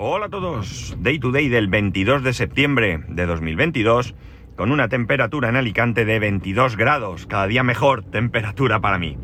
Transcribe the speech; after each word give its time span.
Hola 0.00 0.26
a 0.26 0.28
todos. 0.28 0.96
Day 1.00 1.18
to 1.18 1.32
day 1.32 1.48
del 1.48 1.66
22 1.66 2.22
de 2.22 2.32
septiembre 2.32 3.00
de 3.08 3.26
2022 3.26 4.14
con 4.54 4.70
una 4.70 4.88
temperatura 4.88 5.48
en 5.48 5.56
Alicante 5.56 6.04
de 6.04 6.20
22 6.20 6.76
grados. 6.76 7.26
Cada 7.26 7.48
día 7.48 7.64
mejor 7.64 8.04
temperatura 8.04 8.78
para 8.78 9.00
mí. 9.00 9.18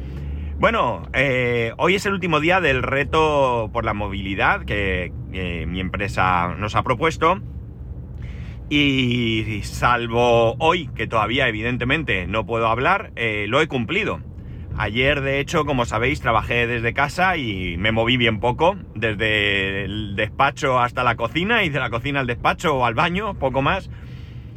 Bueno, 0.59 1.09
eh, 1.13 1.73
hoy 1.77 1.95
es 1.95 2.07
el 2.07 2.15
último 2.15 2.41
día 2.41 2.61
del 2.61 2.83
reto 2.83 3.71
por 3.73 3.85
la 3.85 3.95
movilidad 3.95 4.65
que 4.65 5.13
mi 5.69 5.79
empresa 5.79 6.57
nos 6.59 6.75
ha 6.75 6.83
propuesto. 6.83 7.41
Y 8.69 9.61
salvo 9.63 10.57
hoy, 10.59 10.89
que 10.89 11.07
todavía 11.07 11.47
evidentemente 11.47 12.27
no 12.27 12.47
puedo 12.47 12.67
hablar, 12.67 13.13
eh, 13.15 13.47
lo 13.49 13.61
he 13.61 13.69
cumplido. 13.69 14.19
Ayer, 14.77 15.21
de 15.21 15.39
hecho, 15.39 15.65
como 15.65 15.85
sabéis, 15.85 16.21
trabajé 16.21 16.67
desde 16.67 16.93
casa 16.93 17.37
y 17.37 17.77
me 17.79 17.93
moví 17.93 18.17
bien 18.17 18.41
poco, 18.41 18.77
desde 18.95 19.85
el 19.85 20.17
despacho 20.17 20.81
hasta 20.81 21.05
la 21.05 21.15
cocina 21.15 21.63
y 21.63 21.69
de 21.69 21.79
la 21.79 21.91
cocina 21.91 22.21
al 22.21 22.27
despacho 22.27 22.75
o 22.75 22.85
al 22.85 22.95
baño, 22.95 23.35
poco 23.35 23.63
más. 23.63 23.89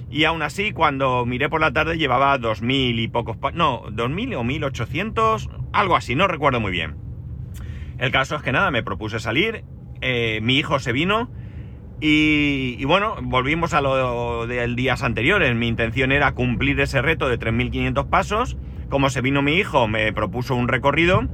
Y 0.10 0.24
aún 0.24 0.42
así, 0.42 0.72
cuando 0.72 1.26
miré 1.26 1.50
por 1.50 1.62
la 1.62 1.72
tarde 1.72 1.98
llevaba 1.98 2.40
2.000 2.40 3.00
y 3.00 3.08
pocos... 3.10 3.38
No, 3.54 3.84
2.000 3.92 4.38
o 4.38 4.44
1.800, 4.44 5.50
algo 5.72 5.96
así, 5.96 6.16
no 6.16 6.28
recuerdo 6.28 6.60
muy 6.60 6.72
bien. 6.72 6.96
El 8.00 8.12
caso 8.12 8.36
es 8.36 8.42
que 8.42 8.52
nada, 8.52 8.72
me 8.72 8.84
propuse 8.84 9.20
salir, 9.20 9.64
eh, 10.02 10.40
mi 10.42 10.58
hijo 10.58 10.80
se 10.80 10.94
vino 10.94 11.30
y, 12.00 12.84
bueno, 12.86 13.16
volvimos 13.22 13.74
a 13.74 13.82
lo 13.82 14.46
del 14.46 14.76
días 14.76 15.04
anteriores. 15.04 15.56
Mi 15.56 15.68
intención 15.68 16.12
era 16.12 16.34
cumplir 16.34 16.80
ese 16.80 17.02
reto 17.02 17.28
de 17.28 17.40
3.500 17.40 18.10
pasos 18.10 18.58
como 18.90 19.10
se 19.10 19.22
vino 19.22 19.42
mi 19.42 19.56
hijo, 19.56 19.88
me 19.88 20.12
propuso 20.14 20.56
un 20.56 20.68
recorrido 20.68 21.28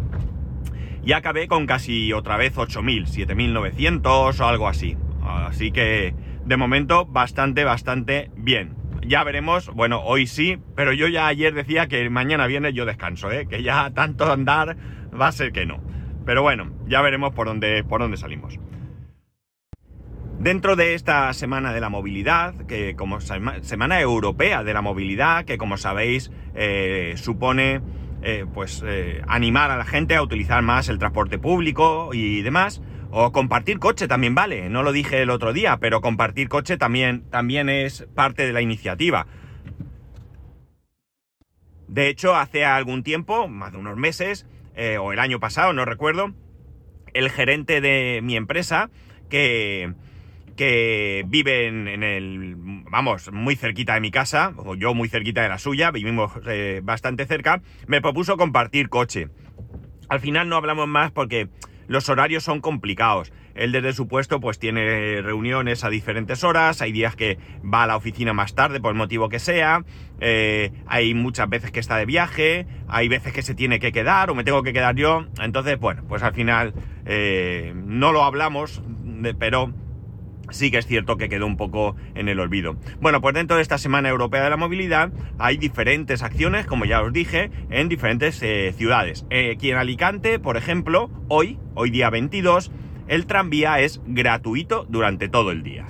y 1.04 1.14
acabé 1.14 1.48
con 1.48 1.66
casi 1.66 2.14
otra 2.14 2.38
vez 2.38 2.56
8.000, 2.56 3.08
7.900 3.08 4.40
o 4.40 4.45
algo 4.45 4.68
así. 4.68 4.98
Así 5.23 5.72
que 5.72 6.16
de 6.45 6.58
momento 6.58 7.06
bastante, 7.06 7.64
bastante 7.64 8.32
bien. 8.36 8.76
Ya 9.06 9.23
veremos, 9.23 9.70
bueno, 9.73 10.02
hoy 10.02 10.28
sí, 10.28 10.60
pero 10.76 10.94
yo 10.94 11.08
ya 11.08 11.28
ayer 11.28 11.54
decía 11.54 11.88
que 11.88 12.10
mañana 12.10 12.48
viene 12.48 12.73
yo 12.73 12.86
descanso, 12.86 13.32
¿eh? 13.32 13.48
que 13.48 13.62
ya 13.62 13.92
tanto 13.92 14.32
andar 14.32 14.78
va 15.20 15.28
a 15.28 15.32
ser 15.32 15.52
que 15.52 15.66
no. 15.66 15.82
Pero 16.26 16.42
bueno, 16.42 16.72
ya 16.88 17.02
veremos 17.02 17.34
por 17.34 17.48
dónde, 17.48 17.84
por 17.84 18.00
dónde 18.00 18.16
salimos. 18.16 18.58
Dentro 20.44 20.75
de 20.75 20.94
esta 20.94 21.31
semana 21.31 21.72
de 21.72 21.80
la 21.80 21.88
movilidad, 21.88 22.53
que 22.66 22.97
como 22.97 23.22
semana 23.22 24.02
europea 24.02 24.66
de 24.66 24.73
la 24.73 24.81
movilidad, 24.81 25.45
que 25.45 25.58
como 25.58 25.77
sabéis 25.77 26.31
eh, 26.53 27.13
supone 27.16 27.80
eh, 28.23 28.45
pues 28.53 28.83
eh, 28.86 29.21
animar 29.25 29.71
a 29.71 29.77
la 29.77 29.86
gente 29.86 30.17
a 30.17 30.21
utilizar 30.21 30.61
más 30.61 30.89
el 30.89 30.99
transporte 30.99 31.39
público 31.39 32.09
y 32.11 32.41
demás, 32.41 32.81
o 33.09 33.31
compartir 33.31 33.80
coche 33.80 34.09
también 34.09 34.36
vale, 34.36 34.69
no 34.69 34.83
lo 34.83 34.91
dije 34.91 35.21
el 35.21 35.30
otro 35.30 35.53
día, 35.53 35.77
pero 35.77 36.02
compartir 36.02 36.49
coche 36.49 36.75
también, 36.75 37.23
también 37.30 37.69
es 37.69 38.05
parte 38.14 38.45
de 38.45 38.52
la 38.52 38.59
iniciativa. 38.59 39.27
De 41.88 42.09
hecho, 42.09 42.36
hace 42.36 42.66
algún 42.66 43.03
tiempo, 43.03 43.47
más 43.47 43.71
de 43.71 43.77
unos 43.77 43.95
meses, 43.95 44.45
o 44.99 45.14
el 45.14 45.19
año 45.19 45.39
pasado, 45.39 45.71
no 45.71 45.86
recuerdo, 45.86 46.33
el 47.14 47.30
gerente 47.30 47.80
de 47.80 48.19
mi 48.21 48.36
empresa, 48.36 48.89
que, 49.30 49.94
que 50.56 51.23
viven 51.28 51.88
en 51.88 52.04
el, 52.04 52.56
vamos, 52.58 53.32
muy 53.32 53.56
cerquita 53.56 53.96
de 53.96 54.02
mi 54.02 54.12
casa, 54.12 54.54
o 54.58 54.76
yo 54.76 54.94
muy 54.94 55.10
cerquita 55.10 55.42
de 55.42 55.50
la 55.50 55.58
suya, 55.58 55.92
vivimos 55.92 56.32
eh, 56.48 56.82
bastante 56.84 57.26
cerca, 57.26 57.62
me 57.88 58.02
propuso 58.02 58.38
compartir 58.38 58.90
coche. 58.90 59.30
Al 60.10 60.20
final 60.20 60.50
no 60.50 60.58
hablamos 60.58 60.88
más 60.88 61.11
porque 61.11 61.50
los 61.88 62.10
horarios 62.10 62.44
son 62.44 62.61
complicados. 62.61 63.33
Él 63.55 63.72
desde 63.72 63.94
su 63.94 64.08
puesto 64.08 64.39
pues 64.39 64.58
tiene 64.58 65.22
reuniones 65.22 65.83
a 65.83 65.89
diferentes 65.89 66.44
horas, 66.44 66.82
hay 66.82 66.92
días 66.92 67.16
que 67.16 67.38
va 67.64 67.83
a 67.83 67.88
la 67.88 67.95
oficina 67.95 68.33
más 68.33 68.56
tarde 68.56 68.80
por 68.80 68.92
el 68.92 68.98
motivo 68.98 69.30
que 69.30 69.39
sea, 69.39 69.83
eh, 70.20 70.72
hay 70.88 71.14
muchas 71.14 71.50
veces 71.50 71.72
que 71.72 71.80
está 71.80 71.98
de 71.98 72.06
viaje, 72.06 72.66
hay 72.88 73.10
veces 73.10 73.33
que 73.33 73.44
se 73.44 73.54
tiene 73.54 73.80
que 73.80 73.92
quedar 73.92 74.32
o 74.32 74.36
me 74.36 74.44
tengo 74.44 74.64
que 74.64 74.73
quedar 74.73 74.95
yo, 74.95 75.27
entonces 75.39 75.80
bueno, 75.80 76.04
pues 76.08 76.23
al 76.23 76.33
final 76.33 76.73
eh, 77.06 77.73
no 77.76 78.11
lo 78.11 78.23
hablamos, 78.23 78.82
pero 79.38 79.72
sí 80.53 80.71
que 80.71 80.77
es 80.77 80.87
cierto 80.87 81.17
que 81.17 81.30
quedó 81.30 81.45
un 81.45 81.58
poco 81.58 81.95
en 82.15 82.30
el 82.30 82.39
olvido. 82.39 82.75
Bueno, 83.02 83.21
pues 83.21 83.36
dentro 83.36 83.58
de 83.58 83.61
esta 83.61 83.77
Semana 83.77 84.09
Europea 84.09 84.43
de 84.43 84.49
la 84.49 84.58
Movilidad 84.58 85.11
hay 85.39 85.58
diferentes 85.58 86.23
acciones, 86.23 86.65
como 86.65 86.86
ya 86.86 87.02
os 87.02 87.11
dije, 87.11 87.52
en 87.69 87.89
diferentes 87.89 88.41
eh, 88.41 88.73
ciudades. 88.77 89.25
Eh, 89.30 89.53
aquí 89.55 89.71
en 89.71 89.77
Alicante, 89.77 90.39
por 90.39 90.58
ejemplo, 90.58 91.09
hoy, 91.27 91.59
hoy 91.75 91.89
día 91.89 92.09
22, 92.09 92.71
el 93.08 93.25
tranvía 93.25 93.80
es 93.80 94.02
gratuito 94.05 94.86
durante 94.87 95.27
todo 95.27 95.52
el 95.52 95.64
día. 95.64 95.86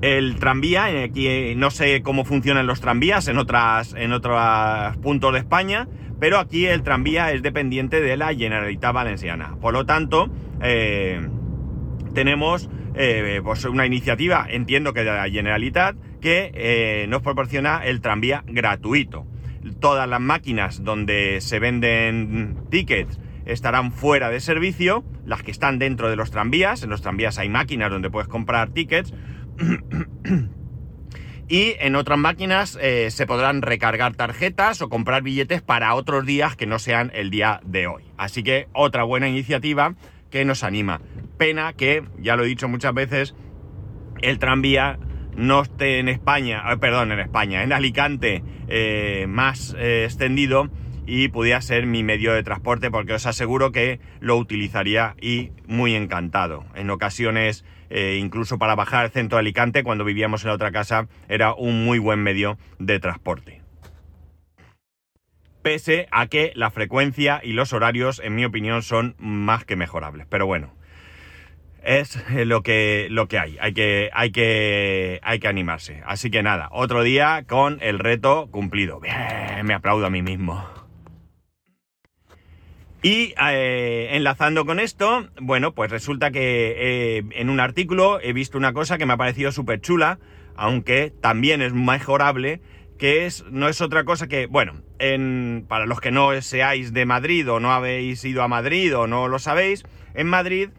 El 0.00 0.36
tranvía, 0.36 0.90
eh, 0.90 1.04
aquí 1.04 1.54
no 1.56 1.70
sé 1.70 2.02
cómo 2.02 2.24
funcionan 2.24 2.66
los 2.66 2.80
tranvías 2.80 3.26
en 3.28 3.38
otras 3.38 3.94
en 3.94 4.12
otros 4.12 4.38
puntos 4.98 5.32
de 5.32 5.38
España, 5.38 5.88
pero 6.20 6.38
aquí 6.38 6.66
el 6.66 6.82
tranvía 6.82 7.32
es 7.32 7.42
dependiente 7.42 8.00
de 8.00 8.16
la 8.16 8.34
Generalitat 8.34 8.92
Valenciana. 8.92 9.56
Por 9.60 9.72
lo 9.72 9.86
tanto, 9.86 10.30
tenemos 12.14 12.70
eh, 12.94 13.40
pues 13.44 13.64
una 13.64 13.86
iniciativa, 13.86 14.46
entiendo 14.48 14.92
que 14.92 15.04
de 15.04 15.12
la 15.12 15.28
Generalitat, 15.28 15.96
que 16.20 16.50
eh, 16.54 17.06
nos 17.08 17.22
proporciona 17.22 17.84
el 17.84 18.00
tranvía 18.00 18.44
gratuito. 18.46 19.26
Todas 19.80 20.08
las 20.08 20.20
máquinas 20.20 20.84
donde 20.84 21.40
se 21.40 21.58
venden 21.58 22.58
tickets 22.70 23.18
estarán 23.44 23.92
fuera 23.92 24.30
de 24.30 24.40
servicio, 24.40 25.04
las 25.26 25.42
que 25.42 25.50
están 25.50 25.78
dentro 25.78 26.08
de 26.08 26.16
los 26.16 26.30
tranvías, 26.30 26.82
en 26.82 26.90
los 26.90 27.02
tranvías 27.02 27.38
hay 27.38 27.48
máquinas 27.48 27.90
donde 27.90 28.10
puedes 28.10 28.28
comprar 28.28 28.70
tickets, 28.70 29.12
y 31.48 31.74
en 31.78 31.94
otras 31.96 32.18
máquinas 32.18 32.78
eh, 32.80 33.10
se 33.10 33.26
podrán 33.26 33.60
recargar 33.62 34.14
tarjetas 34.14 34.80
o 34.80 34.88
comprar 34.88 35.22
billetes 35.22 35.60
para 35.62 35.94
otros 35.94 36.24
días 36.24 36.56
que 36.56 36.66
no 36.66 36.78
sean 36.78 37.10
el 37.14 37.30
día 37.30 37.60
de 37.64 37.86
hoy. 37.86 38.04
Así 38.16 38.42
que 38.42 38.68
otra 38.72 39.04
buena 39.04 39.28
iniciativa 39.28 39.94
que 40.34 40.44
nos 40.44 40.64
anima. 40.64 41.00
Pena 41.38 41.74
que, 41.74 42.02
ya 42.18 42.34
lo 42.34 42.42
he 42.42 42.48
dicho 42.48 42.68
muchas 42.68 42.92
veces, 42.92 43.36
el 44.20 44.40
tranvía 44.40 44.98
no 45.36 45.62
esté 45.62 46.00
en 46.00 46.08
España, 46.08 46.60
eh, 46.72 46.76
perdón, 46.76 47.12
en 47.12 47.20
España, 47.20 47.62
en 47.62 47.72
Alicante 47.72 48.42
eh, 48.66 49.26
más 49.28 49.76
eh, 49.78 50.02
extendido 50.04 50.70
y 51.06 51.28
pudiera 51.28 51.60
ser 51.60 51.86
mi 51.86 52.02
medio 52.02 52.32
de 52.32 52.42
transporte 52.42 52.90
porque 52.90 53.12
os 53.12 53.26
aseguro 53.26 53.70
que 53.70 54.00
lo 54.18 54.36
utilizaría 54.36 55.14
y 55.20 55.52
muy 55.68 55.94
encantado. 55.94 56.64
En 56.74 56.90
ocasiones, 56.90 57.64
incluso 57.90 58.58
para 58.58 58.74
bajar 58.74 59.04
al 59.04 59.12
centro 59.12 59.36
de 59.36 59.40
Alicante, 59.40 59.84
cuando 59.84 60.04
vivíamos 60.04 60.42
en 60.42 60.48
la 60.48 60.54
otra 60.54 60.72
casa, 60.72 61.06
era 61.28 61.54
un 61.54 61.84
muy 61.84 62.00
buen 62.00 62.20
medio 62.20 62.58
de 62.80 62.98
transporte 62.98 63.63
pese 65.64 66.06
a 66.12 66.28
que 66.28 66.52
la 66.54 66.70
frecuencia 66.70 67.40
y 67.42 67.54
los 67.54 67.72
horarios, 67.72 68.20
en 68.22 68.36
mi 68.36 68.44
opinión, 68.44 68.82
son 68.82 69.16
más 69.18 69.64
que 69.64 69.74
mejorables. 69.74 70.26
Pero 70.28 70.46
bueno, 70.46 70.74
es 71.82 72.22
lo 72.46 72.62
que, 72.62 73.08
lo 73.10 73.26
que 73.26 73.38
hay. 73.38 73.56
Hay 73.60 73.72
que, 73.72 74.10
hay, 74.12 74.30
que, 74.30 75.20
hay 75.22 75.40
que 75.40 75.48
animarse. 75.48 76.02
Así 76.06 76.30
que 76.30 76.42
nada, 76.42 76.68
otro 76.70 77.02
día 77.02 77.44
con 77.48 77.78
el 77.80 77.98
reto 77.98 78.48
cumplido. 78.50 79.00
Bien, 79.00 79.64
me 79.64 79.74
aplaudo 79.74 80.06
a 80.06 80.10
mí 80.10 80.22
mismo. 80.22 80.64
Y 83.02 83.34
eh, 83.50 84.10
enlazando 84.12 84.64
con 84.64 84.80
esto, 84.80 85.28
bueno, 85.40 85.72
pues 85.74 85.90
resulta 85.90 86.30
que 86.30 87.18
eh, 87.18 87.24
en 87.32 87.50
un 87.50 87.60
artículo 87.60 88.20
he 88.20 88.32
visto 88.32 88.56
una 88.56 88.72
cosa 88.72 88.96
que 88.96 89.06
me 89.06 89.14
ha 89.14 89.18
parecido 89.18 89.50
súper 89.50 89.80
chula, 89.80 90.18
aunque 90.56 91.12
también 91.20 91.60
es 91.60 91.74
mejorable, 91.74 92.60
que 92.98 93.26
es, 93.26 93.44
no 93.50 93.68
es 93.68 93.80
otra 93.80 94.04
cosa 94.04 94.28
que, 94.28 94.46
bueno, 94.46 94.82
en, 94.98 95.64
para 95.68 95.86
los 95.86 96.00
que 96.00 96.10
no 96.10 96.40
seáis 96.40 96.92
de 96.92 97.06
Madrid 97.06 97.50
o 97.50 97.60
no 97.60 97.72
habéis 97.72 98.24
ido 98.24 98.42
a 98.42 98.48
Madrid 98.48 98.96
o 98.96 99.06
no 99.06 99.28
lo 99.28 99.38
sabéis, 99.38 99.84
en 100.14 100.28
Madrid 100.28 100.70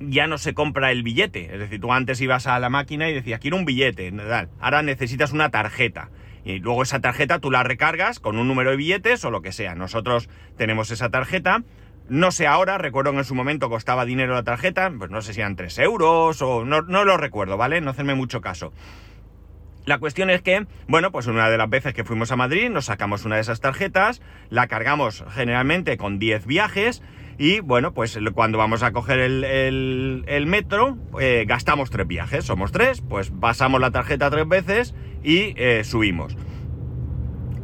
ya 0.00 0.26
no 0.26 0.38
se 0.38 0.54
compra 0.54 0.90
el 0.90 1.02
billete. 1.02 1.52
Es 1.52 1.58
decir, 1.58 1.80
tú 1.80 1.92
antes 1.92 2.20
ibas 2.20 2.46
a 2.46 2.58
la 2.58 2.68
máquina 2.68 3.08
y 3.08 3.14
decías, 3.14 3.40
quiero 3.40 3.56
un 3.56 3.64
billete. 3.64 4.12
Ahora 4.60 4.82
necesitas 4.82 5.32
una 5.32 5.50
tarjeta. 5.50 6.10
Y 6.44 6.58
luego 6.58 6.82
esa 6.82 7.00
tarjeta 7.00 7.38
tú 7.38 7.50
la 7.50 7.62
recargas 7.62 8.20
con 8.20 8.36
un 8.36 8.48
número 8.48 8.70
de 8.70 8.76
billetes 8.76 9.24
o 9.24 9.30
lo 9.30 9.40
que 9.40 9.52
sea. 9.52 9.74
Nosotros 9.74 10.28
tenemos 10.56 10.90
esa 10.90 11.08
tarjeta. 11.08 11.62
No 12.08 12.32
sé 12.32 12.46
ahora, 12.46 12.76
recuerdo 12.76 13.12
que 13.12 13.18
en 13.18 13.24
su 13.24 13.34
momento 13.34 13.70
costaba 13.70 14.04
dinero 14.04 14.34
la 14.34 14.42
tarjeta, 14.42 14.92
pues 14.98 15.10
no 15.10 15.22
sé 15.22 15.32
si 15.32 15.40
eran 15.40 15.56
3 15.56 15.78
euros 15.78 16.42
o 16.42 16.66
no, 16.66 16.82
no 16.82 17.04
lo 17.06 17.16
recuerdo, 17.16 17.56
¿vale? 17.56 17.80
No 17.80 17.92
hacerme 17.92 18.14
mucho 18.14 18.42
caso. 18.42 18.74
La 19.84 19.98
cuestión 19.98 20.30
es 20.30 20.40
que, 20.40 20.66
bueno, 20.88 21.12
pues 21.12 21.26
una 21.26 21.50
de 21.50 21.58
las 21.58 21.68
veces 21.68 21.92
que 21.92 22.04
fuimos 22.04 22.32
a 22.32 22.36
Madrid 22.36 22.70
nos 22.70 22.86
sacamos 22.86 23.24
una 23.24 23.34
de 23.36 23.42
esas 23.42 23.60
tarjetas, 23.60 24.22
la 24.48 24.66
cargamos 24.66 25.24
generalmente 25.30 25.98
con 25.98 26.18
10 26.18 26.46
viajes 26.46 27.02
y, 27.36 27.60
bueno, 27.60 27.92
pues 27.92 28.18
cuando 28.32 28.56
vamos 28.56 28.82
a 28.82 28.92
coger 28.92 29.18
el, 29.18 30.44
metro, 30.46 30.96
eh, 31.20 31.44
gastamos 31.46 31.90
tres 31.90 32.06
viajes, 32.06 32.44
somos 32.44 32.72
tres, 32.72 33.02
pues 33.02 33.30
pasamos 33.30 33.80
la 33.80 33.90
tarjeta 33.90 34.30
tres 34.30 34.48
veces 34.48 34.94
y 35.22 35.52
eh, 35.56 35.82
subimos. 35.84 36.36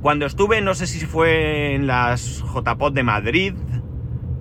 Cuando 0.03 0.27
estuve, 0.27 0.61
no 0.61 0.75
sé 0.75 0.87
si 0.87 1.07
fue 1.07 1.75
en 1.75 1.87
las 1.87 2.43
JPOT 2.43 2.95
de 2.95 3.03
Madrid, 3.03 3.55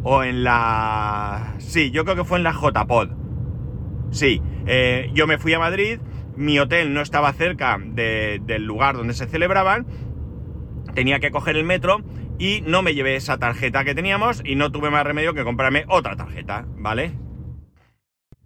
o 0.03 0.23
en 0.23 0.43
la... 0.43 1.55
Sí, 1.59 1.91
yo 1.91 2.03
creo 2.03 2.15
que 2.15 2.23
fue 2.23 2.37
en 2.37 2.43
la 2.43 2.53
JPod. 2.53 3.09
Sí, 4.11 4.41
eh, 4.65 5.11
yo 5.13 5.27
me 5.27 5.37
fui 5.37 5.53
a 5.53 5.59
Madrid, 5.59 5.99
mi 6.39 6.57
hotel 6.57 6.93
no 6.93 7.01
estaba 7.01 7.33
cerca 7.33 7.77
del 7.79 8.63
lugar 8.63 8.95
donde 8.95 9.13
se 9.13 9.27
celebraban, 9.27 9.85
tenía 10.95 11.19
que 11.19 11.31
coger 11.31 11.57
el 11.57 11.65
metro 11.65 12.01
y 12.39 12.61
no 12.61 12.81
me 12.81 12.95
llevé 12.95 13.17
esa 13.17 13.37
tarjeta 13.37 13.83
que 13.83 13.93
teníamos 13.93 14.41
y 14.45 14.55
no 14.55 14.71
tuve 14.71 14.89
más 14.89 15.03
remedio 15.05 15.33
que 15.33 15.43
comprarme 15.43 15.83
otra 15.89 16.15
tarjeta, 16.15 16.65
¿vale? 16.77 17.11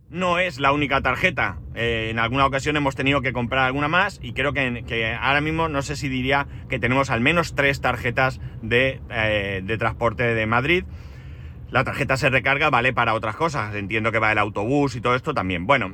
No 0.10 0.40
es 0.40 0.60
la 0.60 0.74
única 0.74 1.02
tarjeta. 1.02 1.60
Eh, 1.76 2.10
en 2.10 2.18
alguna 2.18 2.48
ocasión 2.48 2.76
hemos 2.78 2.96
tenido 2.96 3.22
que 3.22 3.32
comprar 3.32 3.66
alguna 3.66 3.88
más 3.88 4.20
y 4.24 4.34
creo 4.34 4.54
que, 4.54 5.18
ahora 5.20 5.42
mismo 5.42 5.70
no 5.70 5.84
sé 5.84 5.96
si 5.96 6.10
diría 6.10 6.48
que 6.70 6.80
tenemos 6.80 7.12
al 7.12 7.22
menos 7.22 7.54
tres 7.54 7.80
tarjetas 7.80 8.40
eh, 8.70 9.62
de 9.64 9.78
transporte 9.78 10.24
de 10.34 10.46
Madrid. 10.48 10.84
La 11.70 11.84
tarjeta 11.84 12.18
se 12.18 12.30
recarga, 12.30 12.72
vale 12.72 12.94
para 12.94 13.14
otras 13.14 13.36
cosas. 13.36 13.74
Entiendo 13.76 14.12
que 14.12 14.20
va 14.20 14.32
el 14.32 14.38
autobús 14.40 14.96
y 14.96 15.02
todo 15.02 15.16
esto 15.16 15.34
también. 15.34 15.66
Bueno, 15.66 15.94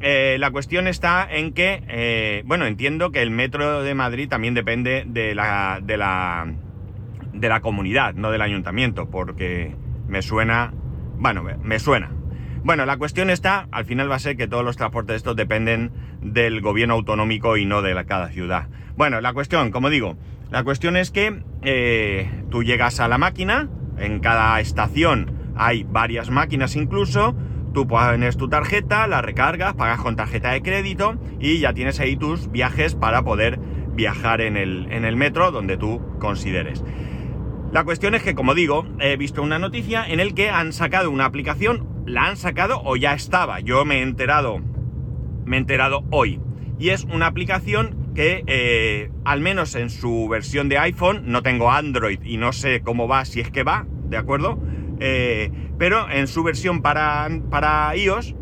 eh, 0.00 0.36
la 0.40 0.50
cuestión 0.50 0.88
está 0.88 1.26
en 1.30 1.52
que, 1.52 1.82
eh, 1.88 2.42
bueno, 2.44 2.66
entiendo 2.66 3.12
que 3.12 3.22
el 3.22 3.30
metro 3.30 3.82
de 3.82 3.94
Madrid 3.94 4.28
también 4.28 4.54
depende 4.54 5.04
de 5.06 5.34
la, 5.34 5.80
de 5.82 5.96
la, 5.96 6.52
de 7.32 7.48
la 7.48 7.60
comunidad, 7.60 8.14
no 8.14 8.30
del 8.30 8.42
ayuntamiento, 8.42 9.10
porque 9.10 9.74
me 10.08 10.22
suena, 10.22 10.72
bueno, 11.18 11.44
me, 11.62 11.78
suena. 11.78 12.10
Bueno, 12.64 12.84
la 12.84 12.96
cuestión 12.96 13.30
está, 13.30 13.68
al 13.70 13.84
final 13.84 14.10
va 14.10 14.16
a 14.16 14.20
ser 14.20 14.36
que 14.36 14.48
todos 14.48 14.64
los 14.64 14.76
transportes 14.76 15.16
estos 15.16 15.36
dependen 15.36 15.92
del 16.20 16.60
gobierno 16.60 16.94
autonómico 16.94 17.56
y 17.56 17.64
no 17.64 17.80
de 17.80 17.94
la, 17.94 18.04
cada 18.04 18.28
ciudad. 18.28 18.68
Bueno, 18.96 19.20
la 19.20 19.32
cuestión, 19.32 19.70
como 19.70 19.88
digo, 19.88 20.16
la 20.50 20.64
cuestión 20.64 20.96
es 20.96 21.10
que 21.10 21.42
eh, 21.62 22.28
tú 22.50 22.64
llegas 22.64 22.98
a 22.98 23.08
la 23.08 23.18
máquina, 23.18 23.68
en 23.98 24.18
cada 24.18 24.58
estación 24.60 25.52
hay 25.56 25.84
varias 25.84 26.30
máquinas 26.30 26.74
incluso, 26.74 27.36
Tú 27.72 27.86
pones 27.86 28.36
tu 28.36 28.48
tarjeta, 28.48 29.06
la 29.06 29.22
recargas, 29.22 29.74
pagas 29.74 30.00
con 30.00 30.16
tarjeta 30.16 30.50
de 30.50 30.62
crédito 30.62 31.16
y 31.38 31.58
ya 31.58 31.72
tienes 31.72 32.00
ahí 32.00 32.16
tus 32.16 32.50
viajes 32.50 32.94
para 32.94 33.22
poder 33.22 33.60
viajar 33.94 34.40
en 34.40 34.56
el, 34.56 34.90
en 34.90 35.04
el 35.04 35.16
metro 35.16 35.52
donde 35.52 35.76
tú 35.76 36.00
consideres. 36.18 36.82
La 37.72 37.84
cuestión 37.84 38.16
es 38.16 38.24
que, 38.24 38.34
como 38.34 38.54
digo, 38.54 38.84
he 38.98 39.16
visto 39.16 39.42
una 39.42 39.60
noticia 39.60 40.04
en 40.04 40.18
el 40.18 40.34
que 40.34 40.50
han 40.50 40.72
sacado 40.72 41.10
una 41.10 41.24
aplicación, 41.24 41.86
la 42.04 42.26
han 42.26 42.36
sacado 42.36 42.82
o 42.84 42.96
ya 42.96 43.14
estaba. 43.14 43.60
Yo 43.60 43.84
me 43.84 43.98
he 43.98 44.02
enterado, 44.02 44.60
me 45.44 45.56
he 45.56 45.60
enterado 45.60 46.02
hoy. 46.10 46.40
Y 46.80 46.88
es 46.88 47.04
una 47.04 47.26
aplicación 47.26 48.12
que, 48.16 48.42
eh, 48.48 49.10
al 49.24 49.40
menos 49.40 49.76
en 49.76 49.90
su 49.90 50.26
versión 50.28 50.68
de 50.68 50.78
iPhone, 50.78 51.22
no 51.26 51.42
tengo 51.42 51.70
Android 51.70 52.20
y 52.24 52.38
no 52.38 52.52
sé 52.52 52.80
cómo 52.80 53.06
va, 53.06 53.24
si 53.24 53.40
es 53.40 53.52
que 53.52 53.62
va, 53.62 53.86
¿de 54.08 54.16
acuerdo? 54.16 54.58
Eh, 55.00 55.50
pero 55.78 56.10
en 56.10 56.26
su 56.26 56.42
versión 56.42 56.82
para, 56.82 57.28
para 57.50 57.96
iOS, 57.96 58.34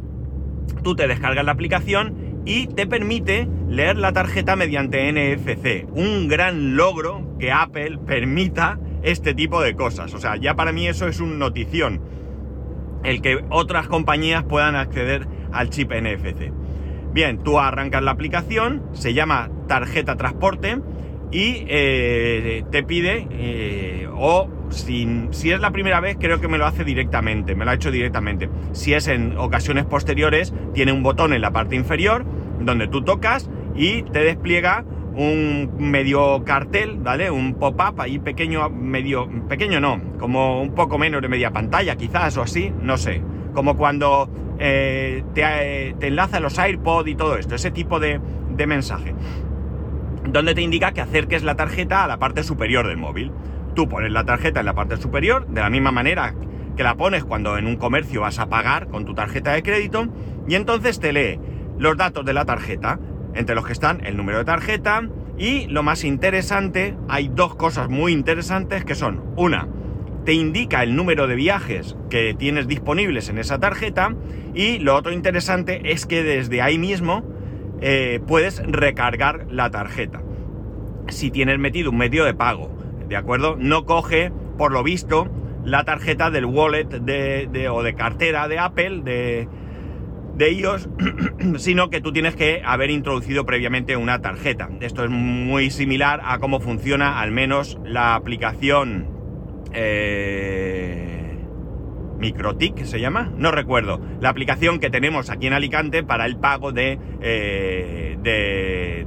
tú 0.82 0.96
te 0.96 1.06
descargas 1.06 1.44
la 1.44 1.52
aplicación 1.52 2.42
y 2.44 2.66
te 2.66 2.86
permite 2.86 3.48
leer 3.68 3.98
la 3.98 4.12
tarjeta 4.12 4.56
mediante 4.56 5.10
NFC. 5.12 5.86
Un 5.92 6.28
gran 6.28 6.76
logro 6.76 7.36
que 7.38 7.52
Apple 7.52 7.98
permita 8.06 8.78
este 9.02 9.34
tipo 9.34 9.60
de 9.60 9.74
cosas. 9.74 10.14
O 10.14 10.18
sea, 10.18 10.36
ya 10.36 10.54
para 10.54 10.72
mí 10.72 10.88
eso 10.88 11.06
es 11.06 11.20
un 11.20 11.38
notición. 11.38 12.00
El 13.04 13.22
que 13.22 13.44
otras 13.50 13.86
compañías 13.86 14.44
puedan 14.44 14.74
acceder 14.74 15.28
al 15.52 15.70
chip 15.70 15.92
NFC. 15.92 16.52
Bien, 17.12 17.42
tú 17.42 17.58
arrancas 17.58 18.02
la 18.02 18.10
aplicación, 18.10 18.82
se 18.92 19.14
llama 19.14 19.50
tarjeta 19.66 20.16
transporte 20.16 20.78
y 21.30 21.64
eh, 21.68 22.64
te 22.70 22.82
pide 22.82 23.26
eh, 23.30 24.08
o 24.12 24.48
si, 24.70 25.50
es 25.50 25.60
la 25.60 25.70
primera 25.70 26.00
vez, 26.00 26.16
creo 26.20 26.40
que 26.40 26.48
me 26.48 26.58
lo 26.58 26.66
hace 26.66 26.84
directamente, 26.84 27.54
me 27.54 27.64
lo 27.64 27.70
ha 27.70 27.74
hecho 27.74 27.90
directamente. 27.90 28.48
Si 28.72 28.94
es 28.94 29.08
en 29.08 29.36
ocasiones 29.36 29.84
posteriores, 29.84 30.52
tiene 30.74 30.92
un 30.92 31.02
botón 31.02 31.32
en 31.32 31.40
la 31.40 31.50
parte 31.50 31.76
inferior 31.76 32.24
donde 32.60 32.88
tú 32.88 33.02
tocas 33.02 33.48
y 33.74 34.02
te 34.02 34.20
despliega 34.20 34.84
un 35.14 35.70
medio 35.78 36.44
cartel, 36.44 36.98
¿vale? 36.98 37.30
Un 37.30 37.54
pop-up 37.54 38.00
ahí 38.00 38.18
pequeño, 38.18 38.68
medio, 38.70 39.28
pequeño 39.48 39.80
no, 39.80 40.00
como 40.18 40.62
un 40.62 40.74
poco 40.74 40.98
menos 40.98 41.22
de 41.22 41.28
media 41.28 41.50
pantalla, 41.50 41.96
quizás 41.96 42.36
o 42.36 42.42
así, 42.42 42.72
no 42.82 42.96
sé. 42.96 43.22
Como 43.52 43.76
cuando 43.76 44.30
eh, 44.58 45.24
te, 45.34 46.06
enlaza 46.06 46.38
los 46.40 46.58
AirPods 46.58 47.08
y 47.08 47.14
todo 47.14 47.36
esto, 47.36 47.54
ese 47.54 47.70
tipo 47.70 47.98
de 47.98 48.20
mensaje. 48.66 49.14
Donde 50.24 50.54
te 50.54 50.60
indica 50.60 50.92
que 50.92 51.00
acerques 51.00 51.42
la 51.42 51.56
tarjeta 51.56 52.04
a 52.04 52.06
la 52.06 52.18
parte 52.18 52.42
superior 52.42 52.86
del 52.86 52.98
móvil. 52.98 53.32
Tú 53.78 53.88
pones 53.88 54.10
la 54.10 54.24
tarjeta 54.24 54.58
en 54.58 54.66
la 54.66 54.74
parte 54.74 54.96
superior, 54.96 55.46
de 55.46 55.60
la 55.60 55.70
misma 55.70 55.92
manera 55.92 56.34
que 56.76 56.82
la 56.82 56.96
pones 56.96 57.22
cuando 57.22 57.56
en 57.58 57.68
un 57.68 57.76
comercio 57.76 58.22
vas 58.22 58.40
a 58.40 58.48
pagar 58.48 58.88
con 58.88 59.04
tu 59.04 59.14
tarjeta 59.14 59.52
de 59.52 59.62
crédito, 59.62 60.08
y 60.48 60.56
entonces 60.56 60.98
te 60.98 61.12
lee 61.12 61.38
los 61.78 61.96
datos 61.96 62.26
de 62.26 62.32
la 62.32 62.44
tarjeta, 62.44 62.98
entre 63.34 63.54
los 63.54 63.64
que 63.64 63.72
están 63.72 64.04
el 64.04 64.16
número 64.16 64.38
de 64.38 64.44
tarjeta, 64.44 65.08
y 65.38 65.68
lo 65.68 65.84
más 65.84 66.02
interesante, 66.02 66.96
hay 67.08 67.30
dos 67.32 67.54
cosas 67.54 67.88
muy 67.88 68.12
interesantes 68.12 68.84
que 68.84 68.96
son, 68.96 69.22
una, 69.36 69.68
te 70.24 70.32
indica 70.32 70.82
el 70.82 70.96
número 70.96 71.28
de 71.28 71.36
viajes 71.36 71.96
que 72.10 72.34
tienes 72.34 72.66
disponibles 72.66 73.28
en 73.28 73.38
esa 73.38 73.60
tarjeta, 73.60 74.16
y 74.54 74.80
lo 74.80 74.96
otro 74.96 75.12
interesante 75.12 75.92
es 75.92 76.04
que 76.04 76.24
desde 76.24 76.62
ahí 76.62 76.78
mismo 76.80 77.22
eh, 77.80 78.18
puedes 78.26 78.60
recargar 78.66 79.46
la 79.52 79.70
tarjeta. 79.70 80.20
Si 81.10 81.30
tienes 81.30 81.60
metido 81.60 81.92
un 81.92 81.96
medio 81.96 82.24
de 82.24 82.34
pago, 82.34 82.77
¿de 83.08 83.16
acuerdo? 83.16 83.56
No 83.58 83.84
coge, 83.84 84.32
por 84.56 84.72
lo 84.72 84.82
visto, 84.82 85.28
la 85.64 85.84
tarjeta 85.84 86.30
del 86.30 86.44
wallet 86.44 86.88
de, 86.88 87.68
o 87.68 87.82
de 87.82 87.94
cartera 87.94 88.48
de 88.48 88.58
Apple, 88.58 89.02
de, 89.04 89.48
de 90.36 90.52
iOS, 90.52 90.88
sino 91.56 91.90
que 91.90 92.00
tú 92.00 92.12
tienes 92.12 92.36
que 92.36 92.62
haber 92.64 92.90
introducido 92.90 93.44
previamente 93.44 93.96
una 93.96 94.20
tarjeta. 94.20 94.68
Esto 94.80 95.04
es 95.04 95.10
muy 95.10 95.70
similar 95.70 96.20
a 96.24 96.38
cómo 96.38 96.60
funciona 96.60 97.20
al 97.20 97.32
menos 97.32 97.78
la 97.84 98.14
aplicación 98.14 99.18
eh, 99.72 101.18
Microtic 102.18 102.84
se 102.84 103.00
llama, 103.00 103.30
no 103.36 103.50
recuerdo, 103.52 104.00
la 104.20 104.28
aplicación 104.28 104.80
que 104.80 104.90
tenemos 104.90 105.30
aquí 105.30 105.46
en 105.46 105.52
Alicante 105.52 106.02
para 106.02 106.26
el 106.26 106.36
pago 106.36 106.72
de, 106.72 106.98
eh, 107.20 108.18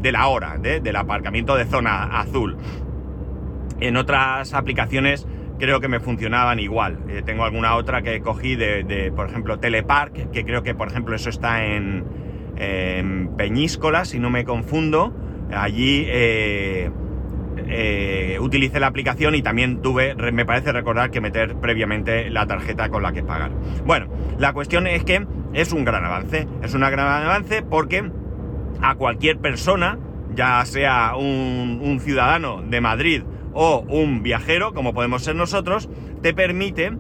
de, 0.02 0.12
la 0.12 0.28
hora, 0.28 0.58
del 0.58 0.96
aparcamiento 0.96 1.56
de 1.56 1.66
zona 1.66 2.20
azul. 2.20 2.58
En 3.82 3.98
otras 3.98 4.54
aplicaciones 4.54 5.28
creo 5.58 5.80
que 5.80 5.88
me 5.88 6.00
funcionaban 6.00 6.60
igual. 6.60 7.00
Eh, 7.10 7.24
tengo 7.26 7.44
alguna 7.44 7.76
otra 7.76 8.02
que 8.02 8.22
cogí 8.22 8.56
de, 8.56 9.12
por 9.16 9.28
ejemplo, 9.28 9.60
Telepark, 9.60 10.32
que 10.32 10.46
creo 10.46 10.64
que, 10.64 10.76
por 10.76 10.88
ejemplo, 10.88 11.16
eso 11.16 11.30
está 11.30 11.66
en, 11.66 12.06
Peñíscola, 13.38 14.06
si 14.06 14.20
no 14.20 14.30
me 14.30 14.46
confundo. 14.46 15.16
Allí 15.52 16.06
eh, 16.08 16.92
eh, 17.58 18.38
utilicé 18.40 18.80
la 18.80 18.88
aplicación 18.88 19.34
y 19.34 19.42
también 19.42 19.82
tuve, 19.82 20.14
me 20.32 20.46
parece 20.46 20.72
recordar, 20.72 21.10
que 21.10 21.22
meter 21.22 21.56
previamente 21.56 22.30
la 22.30 22.46
tarjeta 22.46 22.90
con 22.90 23.02
la 23.02 23.14
que 23.14 23.24
pagar. 23.24 23.52
Bueno, 23.84 24.08
la 24.38 24.54
cuestión 24.54 24.86
es 24.86 25.04
que 25.04 25.26
es 25.54 25.74
un 25.74 25.86
gran 25.86 26.06
avance. 26.06 26.48
Es 26.62 26.76
un 26.76 26.82
gran 26.82 27.00
avance 27.00 27.64
porque 27.64 28.12
a 28.82 28.96
cualquier 28.96 29.40
persona, 29.40 29.98
ya 30.36 30.64
sea 30.66 31.16
un 31.16 32.00
ciudadano 32.00 32.62
de 32.62 32.80
Madrid, 32.80 33.24
o 33.54 33.82
un 33.88 34.24
viajero, 34.24 34.74
como 34.74 34.94
podemos 34.94 35.24
ser 35.24 35.36
nosotros, 35.36 35.90
te 36.22 36.34
permite 36.34 36.92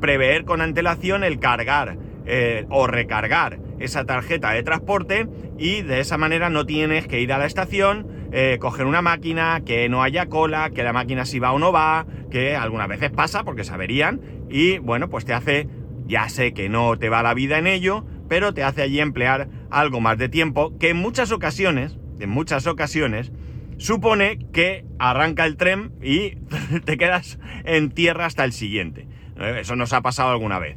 prever 0.00 0.44
con 0.44 0.60
antelación 0.60 1.24
el 1.24 1.38
cargar 1.38 1.98
eh, 2.26 2.66
o 2.68 2.86
recargar 2.86 3.58
esa 3.78 4.04
tarjeta 4.04 4.52
de 4.52 4.62
transporte 4.62 5.28
y 5.56 5.82
de 5.82 6.00
esa 6.00 6.18
manera 6.18 6.50
no 6.50 6.66
tienes 6.66 7.06
que 7.06 7.20
ir 7.20 7.32
a 7.32 7.38
la 7.38 7.46
estación, 7.46 8.06
eh, 8.32 8.58
coger 8.60 8.86
una 8.86 9.02
máquina, 9.02 9.62
que 9.64 9.88
no 9.88 10.02
haya 10.02 10.26
cola, 10.26 10.70
que 10.70 10.82
la 10.82 10.92
máquina 10.92 11.24
si 11.24 11.38
va 11.38 11.52
o 11.52 11.58
no 11.58 11.72
va, 11.72 12.06
que 12.30 12.56
algunas 12.56 12.88
veces 12.88 13.10
pasa 13.10 13.44
porque 13.44 13.64
se 13.64 13.72
averían 13.72 14.20
y 14.50 14.78
bueno, 14.78 15.08
pues 15.08 15.24
te 15.24 15.32
hace, 15.32 15.68
ya 16.06 16.28
sé 16.28 16.52
que 16.52 16.68
no 16.68 16.98
te 16.98 17.08
va 17.08 17.22
la 17.22 17.34
vida 17.34 17.58
en 17.58 17.66
ello, 17.66 18.04
pero 18.28 18.52
te 18.52 18.62
hace 18.62 18.82
allí 18.82 19.00
emplear 19.00 19.48
algo 19.70 20.00
más 20.00 20.18
de 20.18 20.28
tiempo 20.28 20.76
que 20.78 20.90
en 20.90 20.98
muchas 20.98 21.32
ocasiones, 21.32 21.98
en 22.20 22.30
muchas 22.30 22.66
ocasiones, 22.66 23.32
supone 23.78 24.38
que 24.52 24.84
arranca 24.98 25.46
el 25.46 25.56
tren 25.56 25.92
y 26.02 26.36
te 26.84 26.98
quedas 26.98 27.38
en 27.64 27.90
tierra 27.90 28.26
hasta 28.26 28.44
el 28.44 28.52
siguiente. 28.52 29.08
Eh, 29.38 29.58
eso 29.60 29.76
nos 29.76 29.92
ha 29.92 30.02
pasado 30.02 30.30
alguna 30.30 30.58
vez. 30.58 30.76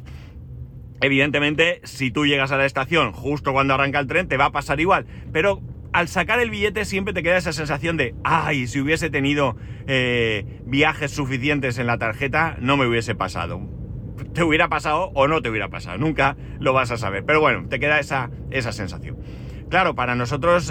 Evidentemente, 1.00 1.80
si 1.82 2.10
tú 2.12 2.26
llegas 2.26 2.52
a 2.52 2.56
la 2.56 2.64
estación 2.64 3.12
justo 3.12 3.52
cuando 3.52 3.74
arranca 3.74 3.98
el 3.98 4.06
tren, 4.06 4.28
te 4.28 4.36
va 4.36 4.46
a 4.46 4.52
pasar 4.52 4.80
igual. 4.80 5.06
Pero 5.32 5.60
al 5.92 6.08
sacar 6.08 6.38
el 6.40 6.50
billete 6.50 6.84
siempre 6.84 7.12
te 7.12 7.22
queda 7.24 7.36
esa 7.36 7.52
sensación 7.52 7.96
de, 7.96 8.14
ay, 8.22 8.68
si 8.68 8.80
hubiese 8.80 9.10
tenido 9.10 9.56
eh, 9.88 10.60
viajes 10.64 11.10
suficientes 11.10 11.78
en 11.78 11.88
la 11.88 11.98
tarjeta, 11.98 12.56
no 12.60 12.76
me 12.76 12.86
hubiese 12.86 13.16
pasado. 13.16 13.60
te 14.32 14.44
hubiera 14.44 14.68
pasado 14.68 15.10
o 15.14 15.26
no 15.26 15.42
te 15.42 15.50
hubiera 15.50 15.68
pasado. 15.68 15.98
Nunca 15.98 16.36
lo 16.60 16.72
vas 16.72 16.92
a 16.92 16.96
saber. 16.96 17.24
Pero 17.24 17.40
bueno, 17.40 17.68
te 17.68 17.80
queda 17.80 17.98
esa, 17.98 18.30
esa 18.52 18.70
sensación. 18.70 19.18
Claro, 19.70 19.96
para 19.96 20.14
nosotros, 20.14 20.70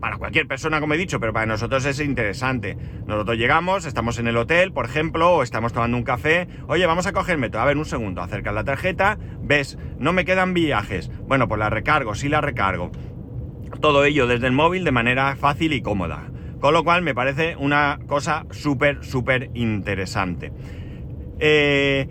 para 0.00 0.16
cualquier 0.16 0.46
persona, 0.46 0.80
como 0.80 0.94
he 0.94 0.98
dicho, 0.98 1.20
pero 1.20 1.32
para 1.32 1.46
nosotros 1.46 1.84
es 1.84 2.00
interesante. 2.00 2.76
Nosotros 3.06 3.36
llegamos, 3.36 3.84
estamos 3.84 4.18
en 4.18 4.28
el 4.28 4.36
hotel, 4.36 4.72
por 4.72 4.86
ejemplo, 4.86 5.30
o 5.30 5.42
estamos 5.42 5.72
tomando 5.72 5.96
un 5.96 6.02
café. 6.02 6.48
Oye, 6.68 6.86
vamos 6.86 7.06
a 7.06 7.12
coger 7.12 7.38
metro. 7.38 7.60
A 7.60 7.66
ver, 7.66 7.76
un 7.76 7.84
segundo. 7.84 8.22
Acercas 8.22 8.54
la 8.54 8.64
tarjeta, 8.64 9.18
ves, 9.42 9.78
no 9.98 10.12
me 10.12 10.24
quedan 10.24 10.54
viajes. 10.54 11.10
Bueno, 11.26 11.48
pues 11.48 11.58
la 11.58 11.70
recargo, 11.70 12.14
sí 12.14 12.28
la 12.28 12.40
recargo. 12.40 12.90
Todo 13.80 14.04
ello 14.04 14.26
desde 14.26 14.46
el 14.46 14.52
móvil 14.52 14.84
de 14.84 14.92
manera 14.92 15.36
fácil 15.36 15.72
y 15.74 15.82
cómoda. 15.82 16.30
Con 16.60 16.74
lo 16.74 16.82
cual 16.82 17.02
me 17.02 17.14
parece 17.14 17.56
una 17.56 17.98
cosa 18.06 18.46
súper, 18.50 19.04
súper 19.04 19.50
interesante. 19.54 20.52
Eh, 21.38 22.08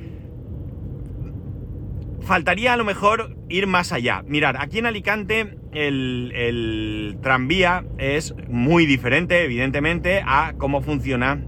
faltaría 2.21 2.73
a 2.73 2.77
lo 2.77 2.83
mejor 2.83 3.35
ir 3.49 3.67
más 3.67 3.91
allá. 3.91 4.23
Mirar, 4.25 4.57
aquí 4.59 4.79
en 4.79 4.85
Alicante 4.85 5.57
el, 5.73 7.17
tranvía 7.21 7.83
es 7.97 8.33
muy 8.47 8.85
diferente, 8.85 9.43
evidentemente, 9.43 10.21
a 10.25 10.53
cómo 10.57 10.81
funciona 10.81 11.43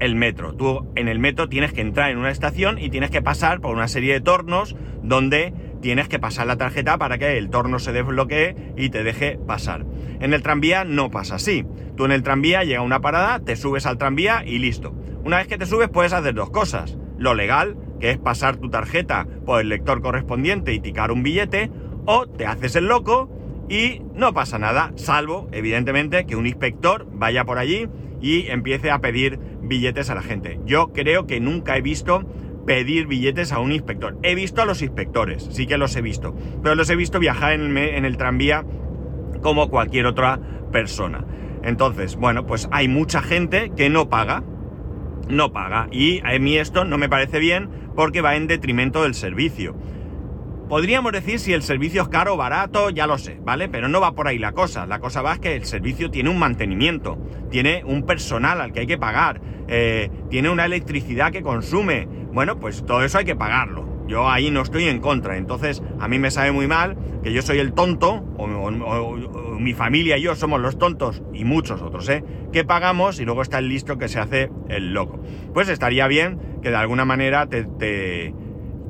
el 0.00 0.16
metro. 0.16 0.54
Tú 0.54 0.90
en 0.96 1.08
el 1.08 1.18
metro 1.18 1.48
tienes 1.48 1.72
que 1.72 1.80
entrar 1.80 2.10
en 2.10 2.18
una 2.18 2.30
estación 2.30 2.78
y 2.78 2.90
tienes 2.90 3.10
que 3.10 3.22
pasar 3.22 3.60
por 3.60 3.74
una 3.74 3.88
serie 3.88 4.14
de 4.14 4.20
tornos 4.20 4.76
donde 5.02 5.54
tienes 5.80 6.08
que 6.08 6.18
pasar 6.18 6.46
la 6.46 6.56
tarjeta 6.56 6.98
para 6.98 7.18
que 7.18 7.38
el 7.38 7.50
torno 7.50 7.78
se 7.78 7.92
desbloquee 7.92 8.56
y 8.76 8.90
te 8.90 9.04
deje 9.04 9.38
pasar. 9.46 9.84
En 10.20 10.32
el 10.34 10.42
tranvía 10.42 10.84
no 10.84 11.10
pasa 11.10 11.36
así. 11.36 11.64
Tú 11.96 12.04
en 12.04 12.12
el 12.12 12.22
tranvía 12.22 12.64
llega 12.64 12.82
una 12.82 13.00
parada, 13.00 13.40
te 13.40 13.56
subes 13.56 13.86
al 13.86 13.98
tranvía 13.98 14.42
y 14.44 14.58
listo. 14.58 14.94
Una 15.24 15.36
vez 15.36 15.46
que 15.46 15.58
te 15.58 15.66
subes 15.66 15.88
puedes 15.88 16.12
hacer 16.12 16.34
dos 16.34 16.50
cosas. 16.50 16.96
Lo 17.18 17.34
legal, 17.34 17.76
que 18.02 18.10
es 18.10 18.18
pasar 18.18 18.56
tu 18.56 18.68
tarjeta 18.68 19.28
por 19.46 19.60
el 19.60 19.68
lector 19.68 20.02
correspondiente 20.02 20.74
y 20.74 20.80
ticar 20.80 21.12
un 21.12 21.22
billete, 21.22 21.70
o 22.04 22.26
te 22.26 22.46
haces 22.46 22.74
el 22.74 22.88
loco 22.88 23.30
y 23.68 24.02
no 24.12 24.34
pasa 24.34 24.58
nada, 24.58 24.90
salvo, 24.96 25.48
evidentemente, 25.52 26.26
que 26.26 26.34
un 26.34 26.48
inspector 26.48 27.06
vaya 27.12 27.44
por 27.44 27.58
allí 27.58 27.88
y 28.20 28.48
empiece 28.48 28.90
a 28.90 28.98
pedir 28.98 29.38
billetes 29.62 30.10
a 30.10 30.16
la 30.16 30.22
gente. 30.22 30.58
Yo 30.66 30.92
creo 30.92 31.28
que 31.28 31.38
nunca 31.38 31.76
he 31.76 31.80
visto 31.80 32.26
pedir 32.66 33.06
billetes 33.06 33.52
a 33.52 33.60
un 33.60 33.70
inspector. 33.70 34.18
He 34.24 34.34
visto 34.34 34.62
a 34.62 34.66
los 34.66 34.82
inspectores, 34.82 35.48
sí 35.52 35.68
que 35.68 35.78
los 35.78 35.94
he 35.94 36.02
visto, 36.02 36.34
pero 36.60 36.74
los 36.74 36.90
he 36.90 36.96
visto 36.96 37.20
viajar 37.20 37.52
en 37.52 37.76
el, 37.76 37.78
en 37.78 38.04
el 38.04 38.16
tranvía 38.16 38.66
como 39.42 39.70
cualquier 39.70 40.06
otra 40.06 40.40
persona. 40.72 41.24
Entonces, 41.62 42.16
bueno, 42.16 42.46
pues 42.46 42.68
hay 42.72 42.88
mucha 42.88 43.22
gente 43.22 43.70
que 43.76 43.90
no 43.90 44.08
paga, 44.08 44.42
no 45.32 45.52
paga, 45.52 45.88
y 45.90 46.20
a 46.24 46.38
mí 46.38 46.56
esto 46.56 46.84
no 46.84 46.98
me 46.98 47.08
parece 47.08 47.38
bien 47.38 47.68
porque 47.96 48.20
va 48.20 48.36
en 48.36 48.46
detrimento 48.46 49.02
del 49.02 49.14
servicio. 49.14 49.74
Podríamos 50.68 51.12
decir 51.12 51.38
si 51.38 51.52
el 51.52 51.62
servicio 51.62 52.02
es 52.02 52.08
caro 52.08 52.34
o 52.34 52.36
barato, 52.36 52.88
ya 52.90 53.06
lo 53.06 53.18
sé, 53.18 53.38
¿vale? 53.42 53.68
Pero 53.68 53.88
no 53.88 54.00
va 54.00 54.14
por 54.14 54.28
ahí 54.28 54.38
la 54.38 54.52
cosa. 54.52 54.86
La 54.86 55.00
cosa 55.00 55.20
va 55.20 55.34
es 55.34 55.38
que 55.38 55.56
el 55.56 55.66
servicio 55.66 56.10
tiene 56.10 56.30
un 56.30 56.38
mantenimiento, 56.38 57.18
tiene 57.50 57.82
un 57.84 58.06
personal 58.06 58.60
al 58.60 58.72
que 58.72 58.80
hay 58.80 58.86
que 58.86 58.96
pagar, 58.96 59.42
eh, 59.68 60.10
tiene 60.30 60.48
una 60.48 60.64
electricidad 60.64 61.30
que 61.30 61.42
consume. 61.42 62.08
Bueno, 62.32 62.58
pues 62.58 62.86
todo 62.86 63.04
eso 63.04 63.18
hay 63.18 63.26
que 63.26 63.36
pagarlo. 63.36 63.91
Yo 64.06 64.28
ahí 64.28 64.50
no 64.50 64.62
estoy 64.62 64.84
en 64.84 65.00
contra. 65.00 65.36
Entonces, 65.36 65.82
a 66.00 66.08
mí 66.08 66.18
me 66.18 66.30
sabe 66.30 66.52
muy 66.52 66.66
mal 66.66 66.96
que 67.22 67.32
yo 67.32 67.42
soy 67.42 67.58
el 67.58 67.72
tonto, 67.72 68.24
o, 68.36 68.46
mi 69.58 69.74
familia 69.74 70.18
y 70.18 70.22
yo 70.22 70.34
somos 70.34 70.60
los 70.60 70.76
tontos, 70.76 71.22
y 71.32 71.44
muchos 71.44 71.82
otros, 71.82 72.08
¿eh? 72.08 72.24
Que 72.52 72.64
pagamos 72.64 73.20
y 73.20 73.24
luego 73.24 73.42
está 73.42 73.58
el 73.58 73.68
listo 73.68 73.96
que 73.96 74.08
se 74.08 74.18
hace 74.18 74.50
el 74.68 74.92
loco. 74.92 75.20
Pues 75.54 75.68
estaría 75.68 76.08
bien 76.08 76.40
que 76.62 76.70
de 76.70 76.76
alguna 76.76 77.04
manera 77.04 77.46
te 77.46 77.64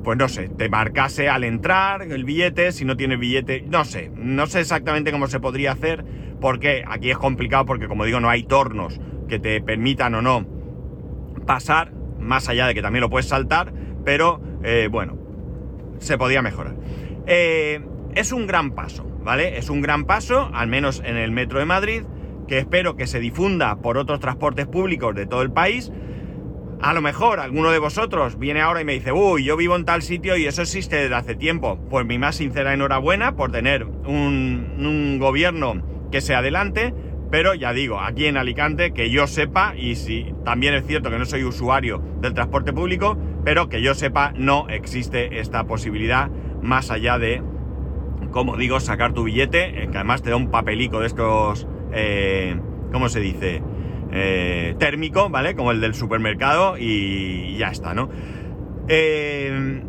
pues 0.02 0.18
no 0.18 0.28
sé, 0.28 0.48
te 0.48 0.68
marcase 0.68 1.28
al 1.28 1.44
entrar 1.44 2.02
el 2.02 2.24
billete, 2.24 2.72
si 2.72 2.84
no 2.84 2.96
tienes 2.96 3.18
billete, 3.18 3.64
no 3.68 3.84
sé, 3.84 4.10
no 4.14 4.46
sé 4.46 4.60
exactamente 4.60 5.12
cómo 5.12 5.28
se 5.28 5.40
podría 5.40 5.72
hacer, 5.72 6.04
porque 6.40 6.84
aquí 6.86 7.10
es 7.10 7.18
complicado 7.18 7.66
porque 7.66 7.86
como 7.86 8.04
digo 8.04 8.20
no 8.20 8.28
hay 8.28 8.42
tornos 8.42 9.00
que 9.28 9.38
te 9.38 9.60
permitan 9.60 10.14
o 10.14 10.22
no 10.22 10.46
pasar, 11.46 11.92
más 12.18 12.48
allá 12.48 12.66
de 12.66 12.74
que 12.74 12.82
también 12.82 13.00
lo 13.00 13.10
puedes 13.10 13.28
saltar, 13.28 13.72
pero 14.04 14.40
eh, 14.62 14.88
bueno, 14.90 15.16
se 15.98 16.18
podría 16.18 16.42
mejorar. 16.42 16.74
Eh, 17.26 17.80
es 18.14 18.32
un 18.32 18.46
gran 18.46 18.72
paso, 18.72 19.04
¿vale? 19.22 19.58
Es 19.58 19.70
un 19.70 19.80
gran 19.80 20.04
paso, 20.04 20.50
al 20.52 20.68
menos 20.68 21.02
en 21.04 21.16
el 21.16 21.30
metro 21.30 21.58
de 21.58 21.64
Madrid, 21.64 22.02
que 22.48 22.58
espero 22.58 22.96
que 22.96 23.06
se 23.06 23.20
difunda 23.20 23.76
por 23.76 23.96
otros 23.96 24.20
transportes 24.20 24.66
públicos 24.66 25.14
de 25.14 25.26
todo 25.26 25.42
el 25.42 25.52
país, 25.52 25.92
a 26.82 26.92
lo 26.94 27.00
mejor 27.00 27.38
alguno 27.38 27.70
de 27.70 27.78
vosotros 27.78 28.40
viene 28.40 28.60
ahora 28.60 28.80
y 28.80 28.84
me 28.84 28.94
dice, 28.94 29.12
uy, 29.12 29.44
yo 29.44 29.56
vivo 29.56 29.76
en 29.76 29.84
tal 29.84 30.02
sitio 30.02 30.36
y 30.36 30.46
eso 30.46 30.62
existe 30.62 30.96
desde 30.96 31.14
hace 31.14 31.36
tiempo. 31.36 31.78
Pues 31.88 32.04
mi 32.04 32.18
más 32.18 32.34
sincera 32.34 32.74
enhorabuena 32.74 33.36
por 33.36 33.52
tener 33.52 33.84
un, 33.84 35.18
gobierno 35.20 35.80
que 36.10 36.20
se 36.20 36.34
adelante, 36.34 36.92
pero 37.30 37.54
ya 37.54 37.72
digo, 37.72 38.00
aquí 38.00 38.26
en 38.26 38.36
Alicante, 38.36 38.92
que 38.92 39.10
yo 39.10 39.28
sepa, 39.28 39.74
y 39.76 39.94
si 39.94 40.34
también 40.44 40.74
es 40.74 40.84
cierto 40.84 41.08
que 41.08 41.18
no 41.18 41.24
soy 41.24 41.44
usuario 41.44 42.02
del 42.20 42.34
transporte 42.34 42.72
público, 42.72 43.16
pero 43.44 43.68
que 43.68 43.82
yo 43.82 43.94
sepa, 43.94 44.32
no 44.36 44.68
existe 44.68 45.40
esta 45.40 45.64
posibilidad 45.64 46.30
más 46.62 46.90
allá 46.90 47.18
de, 47.18 47.42
como 48.30 48.56
digo, 48.56 48.80
sacar 48.80 49.12
tu 49.12 49.24
billete, 49.24 49.88
que 49.90 49.96
además 49.96 50.22
te 50.22 50.30
da 50.30 50.36
un 50.36 50.50
papelico 50.50 51.00
de 51.00 51.06
estos, 51.06 51.66
eh, 51.92 52.56
¿cómo 52.92 53.08
se 53.08 53.20
dice? 53.20 53.62
Eh, 54.12 54.74
térmico, 54.78 55.30
¿vale? 55.30 55.56
Como 55.56 55.72
el 55.72 55.80
del 55.80 55.94
supermercado 55.94 56.76
y 56.78 57.56
ya 57.56 57.68
está, 57.68 57.94
¿no? 57.94 58.10
Eh, 58.88 59.82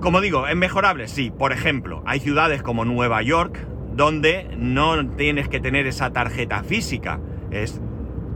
como 0.00 0.20
digo, 0.20 0.46
es 0.46 0.56
mejorable, 0.56 1.08
sí. 1.08 1.32
Por 1.36 1.52
ejemplo, 1.52 2.02
hay 2.06 2.20
ciudades 2.20 2.62
como 2.62 2.84
Nueva 2.84 3.22
York 3.22 3.58
donde 3.94 4.48
no 4.56 5.08
tienes 5.16 5.48
que 5.48 5.58
tener 5.58 5.86
esa 5.86 6.12
tarjeta 6.12 6.62
física. 6.62 7.18
Es, 7.50 7.80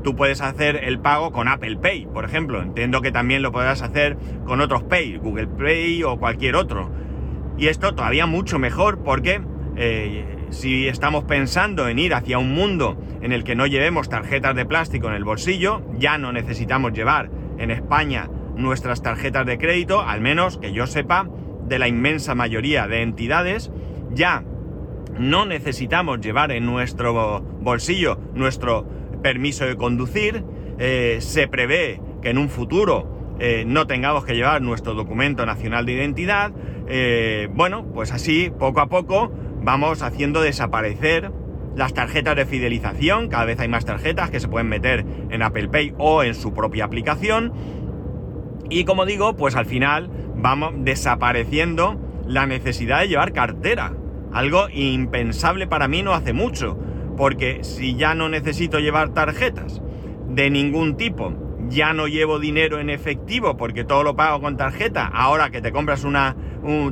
tú 0.02 0.16
puedes 0.16 0.40
hacer 0.40 0.84
el 0.84 0.98
pago 0.98 1.32
con 1.32 1.48
Apple 1.48 1.76
Pay, 1.76 2.06
por 2.06 2.24
ejemplo. 2.24 2.62
Entiendo 2.62 3.00
que 3.00 3.12
también 3.12 3.42
lo 3.42 3.52
podrás 3.52 3.82
hacer 3.82 4.16
con 4.44 4.60
otros 4.60 4.82
Pay, 4.84 5.18
Google 5.18 5.48
Pay 5.48 6.02
o 6.04 6.18
cualquier 6.18 6.56
otro. 6.56 6.90
Y 7.58 7.68
esto 7.68 7.94
todavía 7.94 8.26
mucho 8.26 8.58
mejor 8.58 9.02
porque 9.02 9.42
eh, 9.76 10.46
si 10.50 10.88
estamos 10.88 11.24
pensando 11.24 11.88
en 11.88 11.98
ir 11.98 12.14
hacia 12.14 12.38
un 12.38 12.54
mundo 12.54 12.98
en 13.22 13.32
el 13.32 13.44
que 13.44 13.54
no 13.54 13.66
llevemos 13.66 14.08
tarjetas 14.08 14.54
de 14.54 14.66
plástico 14.66 15.08
en 15.08 15.14
el 15.14 15.24
bolsillo, 15.24 15.82
ya 15.98 16.18
no 16.18 16.32
necesitamos 16.32 16.92
llevar 16.92 17.30
en 17.58 17.70
España 17.70 18.28
nuestras 18.56 19.02
tarjetas 19.02 19.46
de 19.46 19.58
crédito, 19.58 20.00
al 20.00 20.20
menos 20.20 20.58
que 20.58 20.72
yo 20.72 20.86
sepa, 20.86 21.28
de 21.66 21.78
la 21.78 21.86
inmensa 21.86 22.34
mayoría 22.34 22.88
de 22.88 23.02
entidades, 23.02 23.70
ya 24.10 24.42
no 25.18 25.46
necesitamos 25.46 26.20
llevar 26.20 26.50
en 26.50 26.66
nuestro 26.66 27.42
bolsillo 27.60 28.18
nuestro 28.34 28.86
permiso 29.20 29.64
de 29.64 29.76
conducir, 29.76 30.44
eh, 30.78 31.18
se 31.20 31.48
prevé 31.48 32.00
que 32.22 32.30
en 32.30 32.38
un 32.38 32.48
futuro 32.48 33.36
eh, 33.38 33.64
no 33.66 33.86
tengamos 33.86 34.24
que 34.24 34.34
llevar 34.34 34.60
nuestro 34.62 34.94
documento 34.94 35.46
nacional 35.46 35.86
de 35.86 35.92
identidad, 35.92 36.52
eh, 36.88 37.48
bueno, 37.54 37.86
pues 37.94 38.12
así, 38.12 38.50
poco 38.58 38.80
a 38.80 38.88
poco, 38.88 39.32
vamos 39.62 40.02
haciendo 40.02 40.42
desaparecer 40.42 41.32
las 41.76 41.94
tarjetas 41.94 42.36
de 42.36 42.46
fidelización, 42.46 43.28
cada 43.28 43.44
vez 43.44 43.60
hay 43.60 43.68
más 43.68 43.84
tarjetas 43.84 44.30
que 44.30 44.40
se 44.40 44.48
pueden 44.48 44.68
meter 44.68 45.06
en 45.30 45.42
Apple 45.42 45.68
Pay 45.68 45.94
o 45.98 46.22
en 46.22 46.34
su 46.34 46.52
propia 46.52 46.84
aplicación. 46.84 47.52
Y 48.68 48.84
como 48.84 49.06
digo, 49.06 49.36
pues 49.36 49.56
al 49.56 49.66
final 49.66 50.10
vamos 50.36 50.74
desapareciendo 50.78 51.98
la 52.26 52.46
necesidad 52.46 53.00
de 53.00 53.08
llevar 53.08 53.32
cartera. 53.32 53.94
Algo 54.32 54.68
impensable 54.72 55.66
para 55.66 55.88
mí 55.88 56.02
no 56.02 56.12
hace 56.12 56.32
mucho, 56.32 56.78
porque 57.20 57.64
si 57.64 57.96
ya 57.96 58.14
no 58.14 58.30
necesito 58.30 58.78
llevar 58.78 59.10
tarjetas 59.10 59.82
de 60.30 60.48
ningún 60.48 60.96
tipo, 60.96 61.34
ya 61.68 61.92
no 61.92 62.08
llevo 62.08 62.38
dinero 62.38 62.80
en 62.80 62.88
efectivo 62.88 63.58
porque 63.58 63.84
todo 63.84 64.02
lo 64.02 64.16
pago 64.16 64.40
con 64.40 64.56
tarjeta, 64.56 65.06
ahora 65.06 65.50
que 65.50 65.60
te 65.60 65.70
compras 65.70 66.04
una 66.04 66.34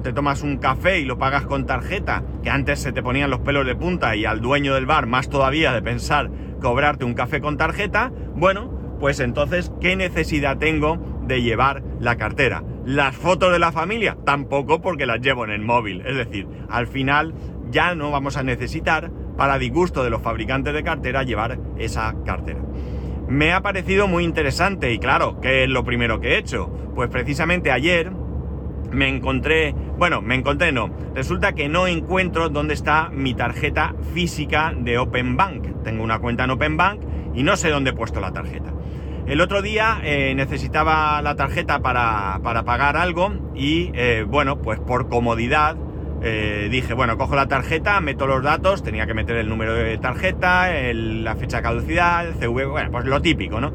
te 0.02 0.12
tomas 0.12 0.42
un 0.42 0.58
café 0.58 1.00
y 1.00 1.06
lo 1.06 1.16
pagas 1.16 1.46
con 1.46 1.64
tarjeta, 1.64 2.24
que 2.42 2.50
antes 2.50 2.78
se 2.78 2.92
te 2.92 3.02
ponían 3.02 3.30
los 3.30 3.40
pelos 3.40 3.64
de 3.64 3.74
punta 3.74 4.16
y 4.16 4.26
al 4.26 4.42
dueño 4.42 4.74
del 4.74 4.84
bar 4.84 5.06
más 5.06 5.30
todavía 5.30 5.72
de 5.72 5.80
pensar 5.80 6.30
cobrarte 6.60 7.06
un 7.06 7.14
café 7.14 7.40
con 7.40 7.56
tarjeta, 7.56 8.12
bueno, 8.34 8.70
pues 9.00 9.20
entonces, 9.20 9.72
¿qué 9.80 9.96
necesidad 9.96 10.58
tengo 10.58 11.22
de 11.22 11.40
llevar 11.40 11.82
la 12.00 12.18
cartera? 12.18 12.64
Las 12.84 13.16
fotos 13.16 13.50
de 13.50 13.60
la 13.60 13.72
familia, 13.72 14.18
tampoco 14.26 14.82
porque 14.82 15.06
las 15.06 15.22
llevo 15.22 15.44
en 15.44 15.52
el 15.52 15.62
móvil. 15.62 16.02
Es 16.04 16.16
decir, 16.16 16.46
al 16.68 16.86
final 16.86 17.32
ya 17.70 17.94
no 17.94 18.10
vamos 18.10 18.36
a 18.36 18.42
necesitar, 18.42 19.10
para 19.38 19.56
disgusto 19.56 20.02
de 20.02 20.10
los 20.10 20.20
fabricantes 20.20 20.74
de 20.74 20.82
cartera, 20.82 21.22
llevar 21.22 21.60
esa 21.78 22.12
cartera. 22.26 22.58
Me 23.28 23.52
ha 23.52 23.62
parecido 23.62 24.08
muy 24.08 24.24
interesante 24.24 24.92
y 24.92 24.98
claro, 24.98 25.40
¿qué 25.40 25.62
es 25.62 25.70
lo 25.70 25.84
primero 25.84 26.20
que 26.20 26.34
he 26.34 26.38
hecho? 26.38 26.68
Pues 26.94 27.08
precisamente 27.08 27.70
ayer 27.70 28.10
me 28.90 29.08
encontré, 29.08 29.74
bueno, 29.96 30.22
me 30.22 30.34
encontré 30.34 30.72
no, 30.72 30.90
resulta 31.14 31.52
que 31.52 31.68
no 31.68 31.86
encuentro 31.86 32.48
dónde 32.48 32.74
está 32.74 33.10
mi 33.10 33.34
tarjeta 33.34 33.94
física 34.12 34.74
de 34.76 34.98
Open 34.98 35.36
Bank. 35.36 35.84
Tengo 35.84 36.02
una 36.02 36.18
cuenta 36.18 36.42
en 36.44 36.50
Open 36.50 36.76
Bank 36.76 37.00
y 37.32 37.44
no 37.44 37.56
sé 37.56 37.70
dónde 37.70 37.90
he 37.90 37.94
puesto 37.94 38.18
la 38.18 38.32
tarjeta. 38.32 38.72
El 39.28 39.40
otro 39.40 39.62
día 39.62 40.00
eh, 40.02 40.34
necesitaba 40.34 41.22
la 41.22 41.36
tarjeta 41.36 41.78
para, 41.78 42.40
para 42.42 42.64
pagar 42.64 42.96
algo 42.96 43.32
y 43.54 43.92
eh, 43.94 44.24
bueno, 44.26 44.60
pues 44.62 44.80
por 44.80 45.08
comodidad 45.08 45.76
eh, 46.22 46.68
dije, 46.70 46.94
bueno, 46.94 47.16
cojo 47.16 47.36
la 47.36 47.46
tarjeta, 47.46 48.00
meto 48.00 48.26
los 48.26 48.42
datos, 48.42 48.82
tenía 48.82 49.06
que 49.06 49.14
meter 49.14 49.36
el 49.36 49.48
número 49.48 49.74
de 49.74 49.98
tarjeta, 49.98 50.68
la 50.92 51.36
fecha 51.36 51.58
de 51.58 51.62
caducidad, 51.62 52.26
el 52.26 52.34
CV, 52.34 52.66
bueno, 52.66 52.90
pues 52.90 53.04
lo 53.04 53.22
típico, 53.22 53.60
¿no? 53.60 53.72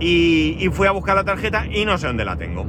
Y, 0.00 0.68
fui 0.72 0.86
a 0.86 0.92
buscar 0.92 1.16
la 1.16 1.24
tarjeta 1.24 1.66
y 1.66 1.84
no 1.84 1.98
sé 1.98 2.06
dónde 2.06 2.24
la 2.24 2.36
tengo. 2.36 2.66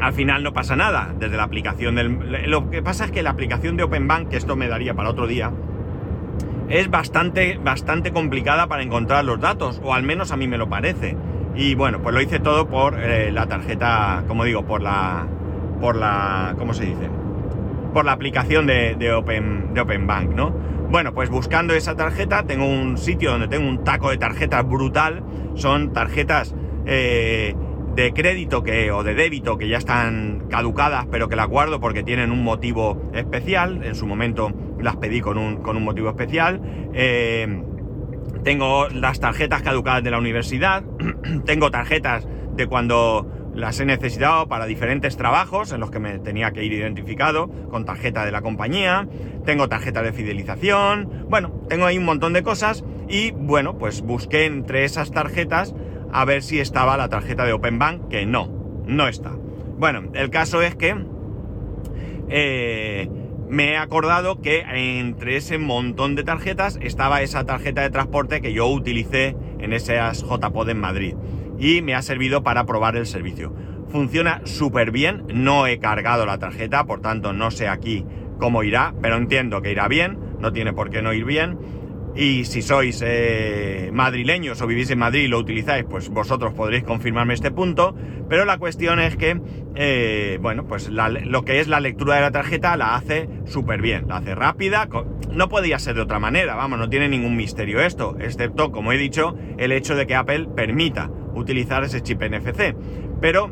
Al 0.00 0.12
final 0.14 0.42
no 0.42 0.52
pasa 0.52 0.74
nada, 0.74 1.14
desde 1.18 1.36
la 1.36 1.44
aplicación 1.44 1.94
del... 1.94 2.50
Lo 2.50 2.70
que 2.70 2.82
pasa 2.82 3.04
es 3.04 3.12
que 3.12 3.22
la 3.22 3.30
aplicación 3.30 3.76
de 3.76 3.84
OpenBank, 3.84 4.28
que 4.30 4.36
esto 4.36 4.56
me 4.56 4.66
daría 4.66 4.94
para 4.94 5.10
otro 5.10 5.26
día, 5.26 5.52
es 6.68 6.90
bastante, 6.90 7.58
bastante 7.62 8.10
complicada 8.10 8.66
para 8.66 8.82
encontrar 8.82 9.24
los 9.24 9.40
datos, 9.40 9.80
o 9.84 9.94
al 9.94 10.02
menos 10.02 10.32
a 10.32 10.36
mí 10.36 10.48
me 10.48 10.58
lo 10.58 10.68
parece. 10.68 11.16
Y 11.54 11.74
bueno, 11.74 12.00
pues 12.00 12.14
lo 12.14 12.20
hice 12.20 12.40
todo 12.40 12.68
por 12.68 12.98
eh, 12.98 13.30
la 13.30 13.46
tarjeta, 13.46 14.24
como 14.26 14.44
digo, 14.44 14.64
por 14.64 14.80
la, 14.80 15.26
por 15.80 15.96
la, 15.96 16.54
¿cómo 16.58 16.72
se 16.74 16.86
dice? 16.86 17.19
Por 17.92 18.04
la 18.04 18.12
aplicación 18.12 18.66
de, 18.66 18.94
de, 18.94 19.12
Open, 19.12 19.74
de 19.74 19.80
OpenBank, 19.80 20.30
¿no? 20.30 20.50
Bueno, 20.90 21.14
pues 21.14 21.30
buscando 21.30 21.74
esa 21.74 21.94
tarjeta, 21.94 22.44
tengo 22.44 22.66
un 22.66 22.98
sitio 22.98 23.30
donde 23.30 23.46
tengo 23.46 23.68
un 23.68 23.84
taco 23.84 24.10
de 24.10 24.18
tarjetas 24.18 24.66
brutal. 24.66 25.22
Son 25.54 25.92
tarjetas 25.92 26.54
eh, 26.84 27.54
de 27.94 28.12
crédito 28.12 28.62
que, 28.62 28.90
o 28.90 29.04
de 29.04 29.14
débito 29.14 29.56
que 29.56 29.68
ya 29.68 29.78
están 29.78 30.46
caducadas, 30.50 31.06
pero 31.10 31.28
que 31.28 31.36
las 31.36 31.46
guardo 31.46 31.80
porque 31.80 32.02
tienen 32.02 32.32
un 32.32 32.42
motivo 32.42 33.10
especial. 33.14 33.84
En 33.84 33.94
su 33.94 34.06
momento 34.06 34.52
las 34.80 34.96
pedí 34.96 35.20
con 35.20 35.38
un, 35.38 35.58
con 35.58 35.76
un 35.76 35.84
motivo 35.84 36.08
especial. 36.08 36.60
Eh, 36.92 37.62
tengo 38.42 38.88
las 38.88 39.20
tarjetas 39.20 39.62
caducadas 39.62 40.02
de 40.02 40.10
la 40.10 40.18
universidad. 40.18 40.82
tengo 41.44 41.70
tarjetas 41.70 42.26
de 42.56 42.66
cuando 42.66 43.39
las 43.54 43.80
he 43.80 43.84
necesitado 43.84 44.48
para 44.48 44.66
diferentes 44.66 45.16
trabajos 45.16 45.72
en 45.72 45.80
los 45.80 45.90
que 45.90 45.98
me 45.98 46.18
tenía 46.18 46.52
que 46.52 46.64
ir 46.64 46.72
identificado 46.72 47.48
con 47.70 47.84
tarjeta 47.84 48.24
de 48.24 48.32
la 48.32 48.42
compañía. 48.42 49.08
Tengo 49.44 49.68
tarjeta 49.68 50.02
de 50.02 50.12
fidelización. 50.12 51.26
Bueno, 51.28 51.50
tengo 51.68 51.86
ahí 51.86 51.98
un 51.98 52.04
montón 52.04 52.32
de 52.32 52.42
cosas. 52.42 52.84
Y 53.08 53.32
bueno, 53.32 53.76
pues 53.76 54.02
busqué 54.02 54.46
entre 54.46 54.84
esas 54.84 55.10
tarjetas 55.10 55.74
a 56.12 56.24
ver 56.24 56.42
si 56.42 56.60
estaba 56.60 56.96
la 56.96 57.08
tarjeta 57.08 57.44
de 57.44 57.52
OpenBank, 57.52 58.08
que 58.08 58.26
no, 58.26 58.48
no 58.86 59.08
está. 59.08 59.32
Bueno, 59.78 60.10
el 60.14 60.30
caso 60.30 60.62
es 60.62 60.74
que 60.76 60.94
eh, 62.28 63.08
me 63.48 63.72
he 63.72 63.76
acordado 63.76 64.40
que 64.40 64.60
entre 64.60 65.36
ese 65.36 65.58
montón 65.58 66.14
de 66.14 66.22
tarjetas 66.22 66.78
estaba 66.82 67.22
esa 67.22 67.44
tarjeta 67.44 67.82
de 67.82 67.90
transporte 67.90 68.40
que 68.40 68.52
yo 68.52 68.68
utilicé 68.68 69.36
en 69.58 69.72
esas 69.72 70.22
JPod 70.22 70.68
en 70.68 70.78
Madrid 70.78 71.14
y 71.60 71.82
me 71.82 71.94
ha 71.94 72.02
servido 72.02 72.42
para 72.42 72.66
probar 72.66 72.96
el 72.96 73.06
servicio. 73.06 73.54
Funciona 73.88 74.40
súper 74.44 74.90
bien, 74.90 75.24
no 75.32 75.66
he 75.66 75.78
cargado 75.78 76.26
la 76.26 76.38
tarjeta, 76.38 76.86
por 76.86 77.00
tanto 77.00 77.32
no 77.32 77.52
sé 77.52 77.68
aquí 77.68 78.04
cómo 78.38 78.64
irá, 78.64 78.94
pero 79.00 79.16
entiendo 79.16 79.62
que 79.62 79.70
irá 79.70 79.86
bien, 79.86 80.18
no 80.40 80.52
tiene 80.52 80.72
por 80.72 80.90
qué 80.90 81.02
no 81.02 81.12
ir 81.12 81.24
bien 81.24 81.58
y 82.14 82.44
si 82.44 82.62
sois 82.62 83.02
eh, 83.06 83.90
madrileños 83.92 84.60
o 84.60 84.66
vivís 84.66 84.90
en 84.90 84.98
Madrid 84.98 85.22
y 85.22 85.28
lo 85.28 85.38
utilizáis, 85.38 85.84
pues 85.88 86.08
vosotros 86.08 86.52
podréis 86.54 86.84
confirmarme 86.84 87.34
este 87.34 87.50
punto. 87.50 87.94
Pero 88.28 88.44
la 88.44 88.58
cuestión 88.58 89.00
es 89.00 89.16
que, 89.16 89.40
eh, 89.74 90.38
bueno, 90.40 90.66
pues 90.66 90.88
lo 90.88 91.44
que 91.44 91.60
es 91.60 91.68
la 91.68 91.80
lectura 91.80 92.16
de 92.16 92.20
la 92.22 92.30
tarjeta 92.30 92.76
la 92.76 92.94
hace 92.94 93.28
súper 93.44 93.80
bien, 93.80 94.08
la 94.08 94.18
hace 94.18 94.34
rápida. 94.34 94.88
No 95.32 95.48
podía 95.48 95.78
ser 95.78 95.94
de 95.94 96.02
otra 96.02 96.18
manera, 96.18 96.54
vamos, 96.54 96.78
no 96.78 96.88
tiene 96.88 97.08
ningún 97.08 97.36
misterio 97.36 97.80
esto, 97.80 98.16
excepto, 98.20 98.72
como 98.72 98.92
he 98.92 98.98
dicho, 98.98 99.36
el 99.58 99.72
hecho 99.72 99.94
de 99.94 100.06
que 100.06 100.14
Apple 100.14 100.48
permita 100.54 101.10
utilizar 101.40 101.84
ese 101.84 102.02
chip 102.02 102.22
NFC. 102.22 102.74
Pero 103.20 103.50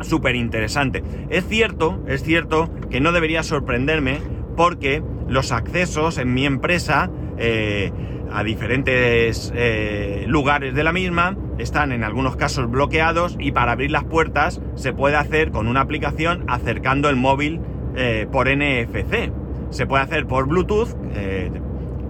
súper 0.00 0.36
interesante. 0.36 1.02
Es 1.30 1.46
cierto, 1.46 2.02
es 2.06 2.22
cierto 2.22 2.70
que 2.90 3.00
no 3.00 3.12
debería 3.12 3.42
sorprenderme 3.42 4.18
porque 4.56 5.02
los 5.28 5.52
accesos 5.52 6.18
en 6.18 6.34
mi 6.34 6.44
empresa 6.44 7.10
eh, 7.38 7.92
a 8.32 8.42
diferentes 8.44 9.52
eh, 9.54 10.24
lugares 10.26 10.74
de 10.74 10.84
la 10.84 10.92
misma, 10.92 11.36
están 11.58 11.92
en 11.92 12.02
algunos 12.02 12.36
casos 12.36 12.70
bloqueados 12.70 13.36
y 13.38 13.52
para 13.52 13.72
abrir 13.72 13.90
las 13.90 14.04
puertas 14.04 14.60
se 14.74 14.92
puede 14.92 15.16
hacer 15.16 15.50
con 15.50 15.68
una 15.68 15.82
aplicación 15.82 16.44
acercando 16.48 17.10
el 17.10 17.16
móvil 17.16 17.60
eh, 17.94 18.26
por 18.32 18.48
NFC. 18.48 19.30
Se 19.70 19.86
puede 19.86 20.02
hacer 20.02 20.26
por 20.26 20.46
Bluetooth, 20.46 20.94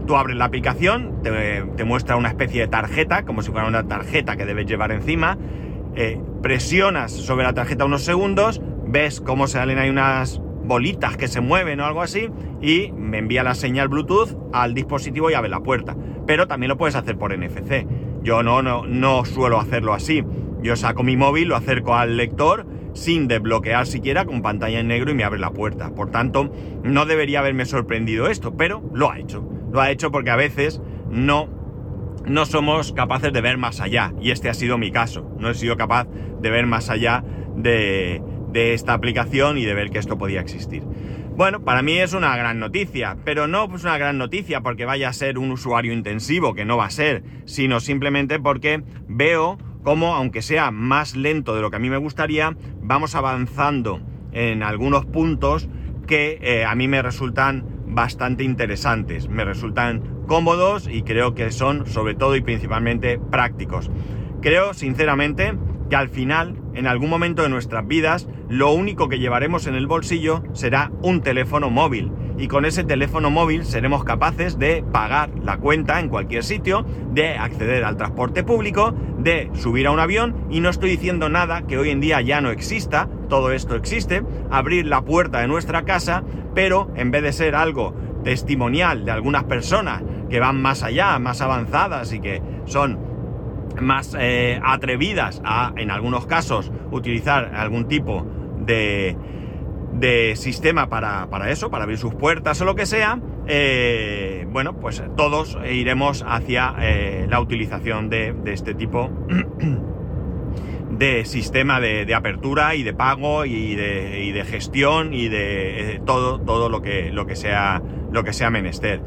tú 0.06 0.16
abres 0.16 0.36
la 0.36 0.44
aplicación, 0.44 1.22
te, 1.22 1.84
muestra 1.84 2.16
una 2.16 2.28
especie 2.28 2.62
de 2.62 2.68
tarjeta, 2.68 3.24
como 3.24 3.42
si 3.42 3.50
fuera 3.50 3.66
una 3.66 3.86
tarjeta 3.86 4.36
que 4.36 4.44
debes 4.44 4.66
llevar 4.66 4.92
encima, 4.92 5.38
presionas 6.42 7.12
sobre 7.12 7.44
la 7.44 7.52
tarjeta 7.52 7.84
unos 7.84 8.02
segundos, 8.02 8.60
ves 8.86 9.20
cómo 9.20 9.46
salen 9.46 9.78
ahí 9.78 9.90
unas 9.90 10.40
bolitas 10.64 11.16
que 11.16 11.28
se 11.28 11.40
mueven 11.40 11.80
o 11.80 11.84
algo 11.84 12.02
así 12.02 12.28
y 12.60 12.92
me 12.92 13.18
envía 13.18 13.42
la 13.42 13.54
señal 13.54 13.88
Bluetooth 13.88 14.36
al 14.52 14.74
dispositivo 14.74 15.30
y 15.30 15.34
abre 15.34 15.48
la 15.48 15.60
puerta. 15.60 15.96
Pero 16.26 16.46
también 16.46 16.68
lo 16.68 16.76
puedes 16.76 16.94
hacer 16.94 17.18
por 17.18 17.36
NFC. 17.36 17.86
Yo 18.22 18.42
no, 18.42 18.62
no, 18.62 18.86
no 18.86 19.24
suelo 19.24 19.58
hacerlo 19.58 19.92
así. 19.92 20.24
Yo 20.62 20.76
saco 20.76 21.02
mi 21.02 21.16
móvil, 21.16 21.48
lo 21.48 21.56
acerco 21.56 21.94
al 21.94 22.16
lector 22.16 22.66
sin 22.94 23.26
desbloquear 23.26 23.86
siquiera 23.86 24.24
con 24.24 24.42
pantalla 24.42 24.78
en 24.78 24.88
negro 24.88 25.10
y 25.10 25.14
me 25.14 25.24
abre 25.24 25.40
la 25.40 25.50
puerta. 25.50 25.94
Por 25.94 26.10
tanto, 26.10 26.52
no 26.82 27.06
debería 27.06 27.40
haberme 27.40 27.64
sorprendido 27.64 28.28
esto, 28.28 28.56
pero 28.56 28.82
lo 28.92 29.10
ha 29.10 29.18
hecho. 29.18 29.42
Lo 29.72 29.80
ha 29.80 29.90
hecho 29.90 30.10
porque 30.10 30.30
a 30.30 30.36
veces 30.36 30.80
no, 31.10 31.48
no 32.26 32.46
somos 32.46 32.92
capaces 32.92 33.32
de 33.32 33.40
ver 33.40 33.58
más 33.58 33.80
allá. 33.80 34.12
Y 34.20 34.30
este 34.30 34.48
ha 34.48 34.54
sido 34.54 34.78
mi 34.78 34.90
caso. 34.90 35.34
No 35.38 35.50
he 35.50 35.54
sido 35.54 35.76
capaz 35.76 36.06
de 36.40 36.50
ver 36.50 36.66
más 36.66 36.90
allá 36.90 37.24
de, 37.56 38.22
de 38.52 38.74
esta 38.74 38.92
aplicación 38.92 39.58
y 39.58 39.64
de 39.64 39.74
ver 39.74 39.90
que 39.90 39.98
esto 39.98 40.18
podía 40.18 40.40
existir. 40.40 40.82
Bueno, 41.34 41.64
para 41.64 41.82
mí 41.82 41.98
es 41.98 42.12
una 42.12 42.36
gran 42.36 42.58
noticia, 42.58 43.16
pero 43.24 43.48
no 43.48 43.74
es 43.74 43.82
una 43.84 43.96
gran 43.96 44.18
noticia 44.18 44.60
porque 44.60 44.84
vaya 44.84 45.08
a 45.08 45.12
ser 45.14 45.38
un 45.38 45.50
usuario 45.50 45.94
intensivo, 45.94 46.54
que 46.54 46.66
no 46.66 46.76
va 46.76 46.84
a 46.84 46.90
ser, 46.90 47.24
sino 47.46 47.80
simplemente 47.80 48.38
porque 48.38 48.82
veo 49.08 49.56
cómo, 49.82 50.14
aunque 50.14 50.42
sea 50.42 50.70
más 50.70 51.16
lento 51.16 51.54
de 51.54 51.62
lo 51.62 51.70
que 51.70 51.76
a 51.76 51.80
mí 51.80 51.88
me 51.88 51.96
gustaría, 51.96 52.54
vamos 52.82 53.14
avanzando 53.14 54.02
en 54.32 54.62
algunos 54.62 55.06
puntos 55.06 55.68
que 56.06 56.38
eh, 56.42 56.64
a 56.66 56.74
mí 56.74 56.86
me 56.86 57.00
resultan 57.00 57.64
bastante 57.92 58.44
interesantes, 58.44 59.28
me 59.28 59.44
resultan 59.44 60.02
cómodos 60.26 60.88
y 60.88 61.02
creo 61.02 61.34
que 61.34 61.50
son 61.50 61.86
sobre 61.86 62.14
todo 62.14 62.36
y 62.36 62.40
principalmente 62.40 63.18
prácticos. 63.18 63.90
Creo 64.40 64.74
sinceramente 64.74 65.54
que 65.88 65.96
al 65.96 66.08
final, 66.08 66.56
en 66.74 66.86
algún 66.86 67.10
momento 67.10 67.42
de 67.42 67.48
nuestras 67.48 67.86
vidas, 67.86 68.26
lo 68.48 68.72
único 68.72 69.08
que 69.08 69.18
llevaremos 69.18 69.66
en 69.66 69.74
el 69.74 69.86
bolsillo 69.86 70.42
será 70.52 70.90
un 71.02 71.20
teléfono 71.20 71.70
móvil. 71.70 72.10
Y 72.38 72.48
con 72.48 72.64
ese 72.64 72.82
teléfono 72.82 73.30
móvil 73.30 73.64
seremos 73.64 74.02
capaces 74.02 74.58
de 74.58 74.82
pagar 74.90 75.30
la 75.42 75.58
cuenta 75.58 76.00
en 76.00 76.08
cualquier 76.08 76.44
sitio, 76.44 76.86
de 77.12 77.36
acceder 77.36 77.84
al 77.84 77.98
transporte 77.98 78.42
público, 78.42 78.94
de 79.18 79.50
subir 79.54 79.86
a 79.86 79.90
un 79.90 80.00
avión, 80.00 80.34
y 80.50 80.60
no 80.60 80.70
estoy 80.70 80.90
diciendo 80.90 81.28
nada 81.28 81.66
que 81.66 81.76
hoy 81.76 81.90
en 81.90 82.00
día 82.00 82.20
ya 82.22 82.40
no 82.40 82.50
exista, 82.50 83.08
todo 83.28 83.52
esto 83.52 83.76
existe, 83.76 84.22
abrir 84.50 84.86
la 84.86 85.02
puerta 85.02 85.40
de 85.40 85.48
nuestra 85.48 85.84
casa, 85.84 86.24
pero 86.54 86.90
en 86.96 87.10
vez 87.10 87.22
de 87.22 87.32
ser 87.32 87.54
algo 87.54 87.94
testimonial 88.24 89.04
de 89.04 89.10
algunas 89.10 89.44
personas 89.44 90.02
que 90.30 90.40
van 90.40 90.60
más 90.60 90.82
allá, 90.82 91.18
más 91.18 91.40
avanzadas 91.40 92.12
y 92.12 92.20
que 92.20 92.40
son 92.64 92.98
más 93.80 94.16
eh, 94.18 94.60
atrevidas 94.62 95.40
a, 95.44 95.72
en 95.76 95.90
algunos 95.90 96.26
casos, 96.26 96.72
utilizar 96.90 97.54
algún 97.54 97.88
tipo 97.88 98.26
de, 98.58 99.16
sistema 100.36 100.88
para, 100.88 101.28
para, 101.30 101.50
eso, 101.50 101.70
para 101.70 101.84
abrir 101.84 101.98
sus 101.98 102.14
puertas 102.14 102.60
o 102.60 102.64
lo 102.64 102.74
que 102.74 102.86
sea, 102.86 103.20
eh, 103.46 104.46
bueno, 104.50 104.74
pues 104.74 105.02
todos 105.16 105.58
iremos 105.70 106.24
hacia 106.26 106.74
eh, 106.80 107.26
la 107.28 107.40
utilización 107.40 108.08
de, 108.08 108.32
de, 108.32 108.52
este 108.52 108.74
tipo 108.74 109.10
de 110.98 111.24
sistema 111.24 111.80
de, 111.80 112.14
apertura 112.14 112.74
y 112.74 112.82
de 112.82 112.94
pago 112.94 113.44
y 113.44 113.74
de, 113.74 114.44
gestión 114.48 115.14
y 115.14 115.28
de 115.28 116.00
todo, 116.04 116.40
todo 116.40 116.68
lo 116.68 116.82
que, 116.82 117.10
lo 117.10 117.26
que 117.26 117.36
sea 117.36 117.82
lo 118.12 118.24
que 118.24 118.32
sea 118.32 118.50
menester. 118.50 119.00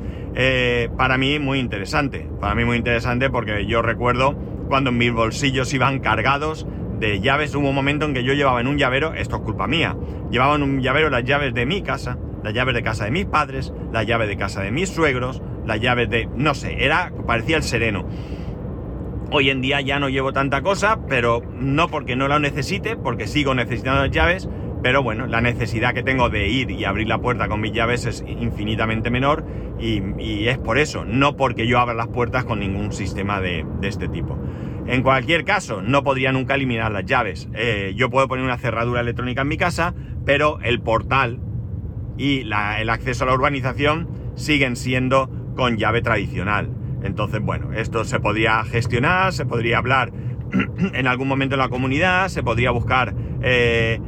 para 0.97 1.17
mí 1.17 1.39
muy 1.39 1.59
interesante, 1.59 2.27
para 2.41 2.55
mí 2.55 2.65
muy 2.65 2.77
interesante 2.77 3.29
porque 3.29 3.65
yo 3.65 3.81
recuerdo 3.81 4.35
cuando 4.67 4.91
mis 4.91 5.13
bolsillos 5.13 5.73
iban 5.73 5.99
cargados 5.99 6.67
de 6.99 7.21
llaves. 7.21 7.53
Hubo 7.55 7.69
un 7.69 7.75
momento 7.75 8.05
en 8.05 8.13
que 8.13 8.23
yo 8.23 8.33
llevaba 8.33 8.61
en 8.61 8.67
un 8.67 8.77
llavero, 8.77 9.13
esto 9.13 9.37
es 9.37 9.41
culpa 9.43 9.67
mía, 9.67 9.95
llevaba 10.31 10.55
en 10.55 10.63
un 10.63 10.81
llavero 10.81 11.09
las 11.09 11.23
llaves 11.23 11.53
de 11.53 11.65
mi 11.65 11.81
casa, 11.81 12.17
las 12.43 12.53
llaves 12.53 12.73
de 12.73 12.83
casa 12.83 13.05
de 13.05 13.11
mis 13.11 13.25
padres, 13.25 13.73
la 13.91 14.03
llave 14.03 14.27
de 14.27 14.37
casa 14.37 14.61
de 14.61 14.71
mis 14.71 14.89
suegros, 14.89 15.41
las 15.65 15.79
llaves 15.79 16.09
de... 16.09 16.27
no 16.35 16.53
sé, 16.55 16.83
era, 16.83 17.11
parecía 17.25 17.57
el 17.57 17.63
sereno. 17.63 18.07
Hoy 19.31 19.49
en 19.49 19.61
día 19.61 19.81
ya 19.81 19.99
no 19.99 20.09
llevo 20.09 20.33
tanta 20.33 20.61
cosa, 20.61 20.99
pero 21.07 21.41
no 21.59 21.89
porque 21.89 22.15
no 22.15 22.27
la 22.27 22.39
necesite, 22.39 22.95
porque 22.95 23.27
sigo 23.27 23.55
necesitando 23.55 24.01
las 24.01 24.11
llaves, 24.11 24.47
pero 24.83 25.01
bueno, 25.01 25.25
la 25.25 25.41
necesidad 25.41 25.95
que 25.95 26.03
tengo 26.03 26.29
de 26.29 26.47
ir 26.47 26.69
y 26.69 26.85
abrir 26.85 27.07
la 27.07 27.17
puerta 27.17 27.47
con 27.47 27.59
mis 27.59 27.71
llaves 27.71 28.05
es 28.05 28.23
infinitamente 28.27 29.09
menor 29.09 29.43
y, 29.79 30.47
es 30.47 30.59
por 30.59 30.77
eso, 30.77 31.05
no 31.05 31.35
porque 31.35 31.65
yo 31.65 31.79
abra 31.79 31.95
las 31.95 32.07
puertas 32.07 32.45
con 32.45 32.59
ningún 32.59 32.93
sistema 32.93 33.41
de, 33.41 33.65
este 33.81 34.07
tipo. 34.07 34.37
En 34.85 35.01
cualquier 35.01 35.43
caso, 35.43 35.81
no 35.81 36.03
podría 36.03 36.31
nunca 36.31 36.53
eliminar 36.53 36.91
las 36.91 37.05
llaves. 37.05 37.49
Eh, 37.55 37.93
yo 37.95 38.11
puedo 38.11 38.27
poner 38.27 38.45
una 38.45 38.59
cerradura 38.59 39.01
electrónica 39.01 39.41
en 39.41 39.47
mi 39.47 39.57
casa, 39.57 39.95
pero 40.23 40.59
el 40.61 40.79
portal 40.81 41.39
y 42.17 42.41
el 42.41 42.89
acceso 42.89 43.23
a 43.23 43.27
la 43.27 43.33
urbanización 43.33 44.07
siguen 44.35 44.75
siendo 44.75 45.31
con 45.55 45.77
llave 45.77 46.03
tradicional. 46.03 46.69
Entonces, 47.05 47.39
bueno, 47.41 47.71
esto 47.73 48.03
se 48.03 48.19
podría 48.19 48.63
gestionar, 48.63 49.31
se 49.31 49.45
podría 49.45 49.77
hablar 49.77 50.11
en 50.93 51.07
algún 51.07 51.27
momento 51.27 51.55
en 51.55 51.59
la 51.59 51.69
comunidad, 51.69 52.29
se 52.29 52.41
podría 52.41 52.71
buscar 52.71 53.13
eh, 53.41 53.99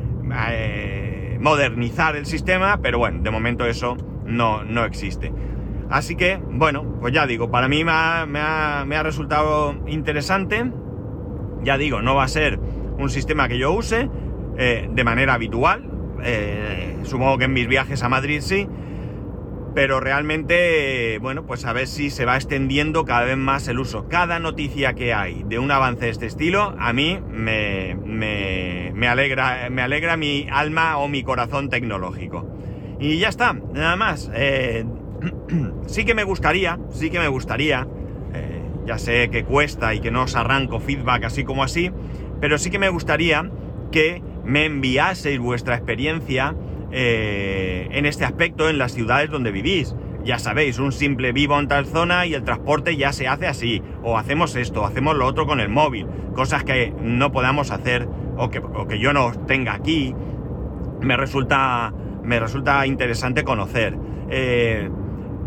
eh, 0.49 1.37
modernizar 1.39 2.15
el 2.15 2.25
sistema, 2.25 2.79
pero 2.81 2.97
bueno, 2.97 3.21
de 3.21 3.29
momento 3.29 3.65
eso 3.65 3.97
no, 4.25 4.63
no 4.63 4.83
existe. 4.83 5.31
Así 5.89 6.15
que, 6.15 6.39
bueno, 6.49 6.97
pues 6.99 7.13
ya 7.13 7.27
digo, 7.27 7.51
para 7.51 7.67
mí 7.67 7.83
me 7.83 7.91
ha, 7.91 9.03
resultado 9.03 9.75
interesante. 9.87 10.69
Ya 11.63 11.77
digo, 11.77 12.01
no 12.01 12.15
va 12.15 12.23
a 12.23 12.27
ser 12.27 12.59
un 12.97 13.09
sistema 13.09 13.47
que 13.47 13.57
yo 13.57 13.71
use 13.71 14.09
eh, 14.57 14.89
de 14.91 15.03
manera 15.03 15.35
habitual. 15.35 15.83
supongo 17.03 17.37
que 17.37 17.45
en 17.45 17.53
mis 17.53 17.67
viajes 17.67 18.03
a 18.03 18.09
Madrid 18.09 18.41
sí, 18.41 18.67
pero 19.77 19.99
realmente, 19.99 21.19
bueno, 21.21 21.45
pues 21.45 21.63
a 21.65 21.71
ver 21.71 21.85
si 21.85 22.09
se 22.09 22.25
va 22.25 22.35
extendiendo 22.35 23.05
cada 23.05 23.25
vez 23.25 23.37
más 23.37 23.67
el 23.67 23.77
uso. 23.77 24.09
Cada 24.09 24.39
noticia 24.39 24.95
que 24.95 25.13
hay 25.13 25.43
de 25.43 25.59
un 25.59 25.69
avance 25.69 26.05
de 26.05 26.09
este 26.09 26.25
estilo, 26.25 26.75
a 26.79 26.93
mí 26.93 27.19
me, 27.29 27.93
me, 27.93 29.07
alegra, 29.07 29.69
me 29.69 29.83
alegra 29.83 30.17
mi 30.17 30.47
alma 30.51 30.97
o 30.97 31.07
mi 31.07 31.21
corazón 31.21 31.69
tecnológico. 31.69 32.49
Y 32.99 33.19
ya 33.19 33.29
está, 33.29 33.53
nada 33.53 33.95
más. 33.95 34.31
Eh, 34.33 34.83
sí 35.85 36.05
que 36.05 36.15
me 36.15 36.23
gustaría, 36.23 36.79
sí 36.89 37.11
que 37.11 37.19
me 37.19 37.27
gustaría, 37.27 37.87
eh, 38.33 38.63
ya 38.87 38.97
sé 38.97 39.29
que 39.29 39.43
cuesta 39.43 39.93
y 39.93 39.99
que 39.99 40.09
no 40.09 40.23
os 40.23 40.35
arranco 40.35 40.79
feedback 40.79 41.25
así 41.25 41.43
como 41.43 41.61
así, 41.61 41.91
pero 42.41 42.57
sí 42.57 42.71
que 42.71 42.79
me 42.79 42.89
gustaría 42.89 43.51
que 43.91 44.23
me 44.43 44.65
enviaseis 44.65 45.37
vuestra 45.37 45.75
experiencia 45.75 46.55
eh, 46.91 47.87
en 47.91 48.05
este 48.05 48.25
aspecto 48.25 48.69
en 48.69 48.77
las 48.77 48.93
ciudades 48.93 49.29
donde 49.29 49.51
vivís. 49.51 49.95
Ya 50.23 50.39
sabéis, 50.39 50.79
un 50.79 50.91
simple 50.91 51.31
vivo 51.31 51.57
en 51.57 51.67
tal 51.67 51.85
zona 51.85 52.25
y 52.25 52.33
el 52.33 52.43
transporte 52.43 52.97
ya 52.97 53.13
se 53.13 53.27
hace 53.27 53.47
así, 53.47 53.81
o 54.03 54.17
hacemos 54.17 54.55
esto, 54.55 54.81
o 54.81 54.85
hacemos 54.85 55.15
lo 55.15 55.25
otro 55.25 55.45
con 55.47 55.61
el 55.61 55.69
móvil, 55.69 56.05
cosas 56.33 56.65
que 56.65 56.93
no 57.01 57.31
podamos 57.31 57.71
hacer 57.71 58.09
o 58.35 58.49
que, 58.49 58.61
que 58.89 58.99
yo 58.99 59.13
no 59.13 59.31
tenga 59.45 59.73
aquí, 59.73 60.13
me 61.01 61.17
resulta, 61.17 61.93
me 62.23 62.39
resulta 62.39 62.85
interesante 62.85 63.43
conocer. 63.43 63.97
Eh, 64.29 64.89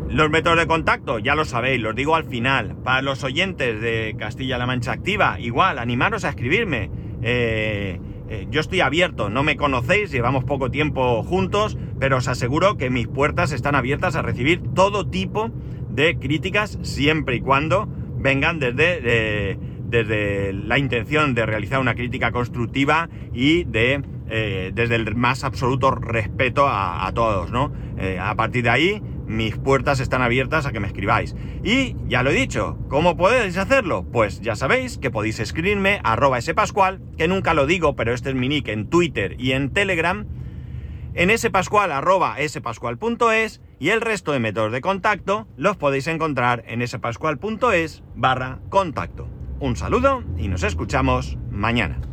los 0.08 0.28
métodos 0.30 0.58
de 0.58 0.66
contacto, 0.66 1.18
ya 1.18 1.34
lo 1.34 1.44
sabéis, 1.44 1.80
los 1.80 1.94
digo 1.94 2.16
al 2.16 2.24
final. 2.24 2.76
Para 2.82 3.02
los 3.02 3.22
oyentes 3.22 3.80
de 3.80 4.16
Castilla-La 4.18 4.66
Mancha 4.66 4.92
Activa, 4.92 5.38
igual, 5.38 5.78
animaros 5.78 6.24
a 6.24 6.30
escribirme. 6.30 6.90
Eh, 7.22 8.00
eh, 8.30 8.46
yo 8.48 8.60
estoy 8.60 8.80
abierto, 8.80 9.28
no 9.28 9.42
me 9.42 9.56
conocéis, 9.56 10.12
llevamos 10.12 10.44
poco 10.44 10.70
tiempo 10.70 11.24
juntos, 11.24 11.76
pero 11.98 12.18
os 12.18 12.28
aseguro 12.28 12.76
que 12.76 12.88
mis 12.88 13.08
puertas 13.08 13.50
están 13.50 13.74
abiertas 13.74 14.14
a 14.14 14.22
recibir 14.22 14.62
todo 14.72 15.08
tipo 15.08 15.50
de 15.90 16.16
críticas 16.16 16.78
siempre 16.82 17.34
y 17.36 17.40
cuando 17.40 17.88
vengan 18.18 18.60
desde, 18.60 19.00
eh, 19.02 19.58
desde 19.82 20.52
la 20.52 20.78
intención 20.78 21.34
de 21.34 21.44
realizar 21.44 21.80
una 21.80 21.96
crítica 21.96 22.30
constructiva 22.30 23.08
y 23.34 23.64
de 23.64 24.04
eh, 24.28 24.70
desde 24.72 24.94
el 24.94 25.16
más 25.16 25.42
absoluto 25.42 25.90
respeto 25.90 26.68
a, 26.68 27.08
a 27.08 27.12
todos, 27.12 27.50
¿no? 27.50 27.72
a 28.18 28.34
partir 28.36 28.62
de 28.62 28.70
ahí 28.70 29.02
mis 29.30 29.56
puertas 29.56 30.00
están 30.00 30.22
abiertas 30.22 30.66
a 30.66 30.72
que 30.72 30.80
me 30.80 30.88
escribáis. 30.88 31.36
Y 31.62 31.96
ya 32.08 32.22
lo 32.22 32.30
he 32.30 32.34
dicho, 32.34 32.78
¿cómo 32.88 33.16
podéis 33.16 33.56
hacerlo? 33.56 34.04
Pues 34.10 34.40
ya 34.40 34.56
sabéis 34.56 34.98
que 34.98 35.10
podéis 35.10 35.38
escribirme 35.38 36.00
arroba 36.02 36.38
pascual, 36.54 37.00
que 37.16 37.28
nunca 37.28 37.54
lo 37.54 37.66
digo, 37.66 37.94
pero 37.94 38.12
este 38.12 38.30
es 38.30 38.34
mi 38.34 38.48
nick 38.48 38.68
en 38.68 38.90
Twitter 38.90 39.36
y 39.38 39.52
en 39.52 39.70
Telegram, 39.70 40.26
en 41.14 41.36
spascual 41.38 41.92
arroba 41.92 42.36
y 43.78 43.88
el 43.88 44.00
resto 44.00 44.32
de 44.32 44.40
métodos 44.40 44.72
de 44.72 44.80
contacto 44.80 45.46
los 45.56 45.76
podéis 45.76 46.06
encontrar 46.08 46.64
en 46.66 46.86
spascual.es 46.86 48.02
barra 48.14 48.58
contacto. 48.68 49.28
Un 49.60 49.76
saludo 49.76 50.24
y 50.38 50.48
nos 50.48 50.62
escuchamos 50.62 51.38
mañana. 51.50 52.09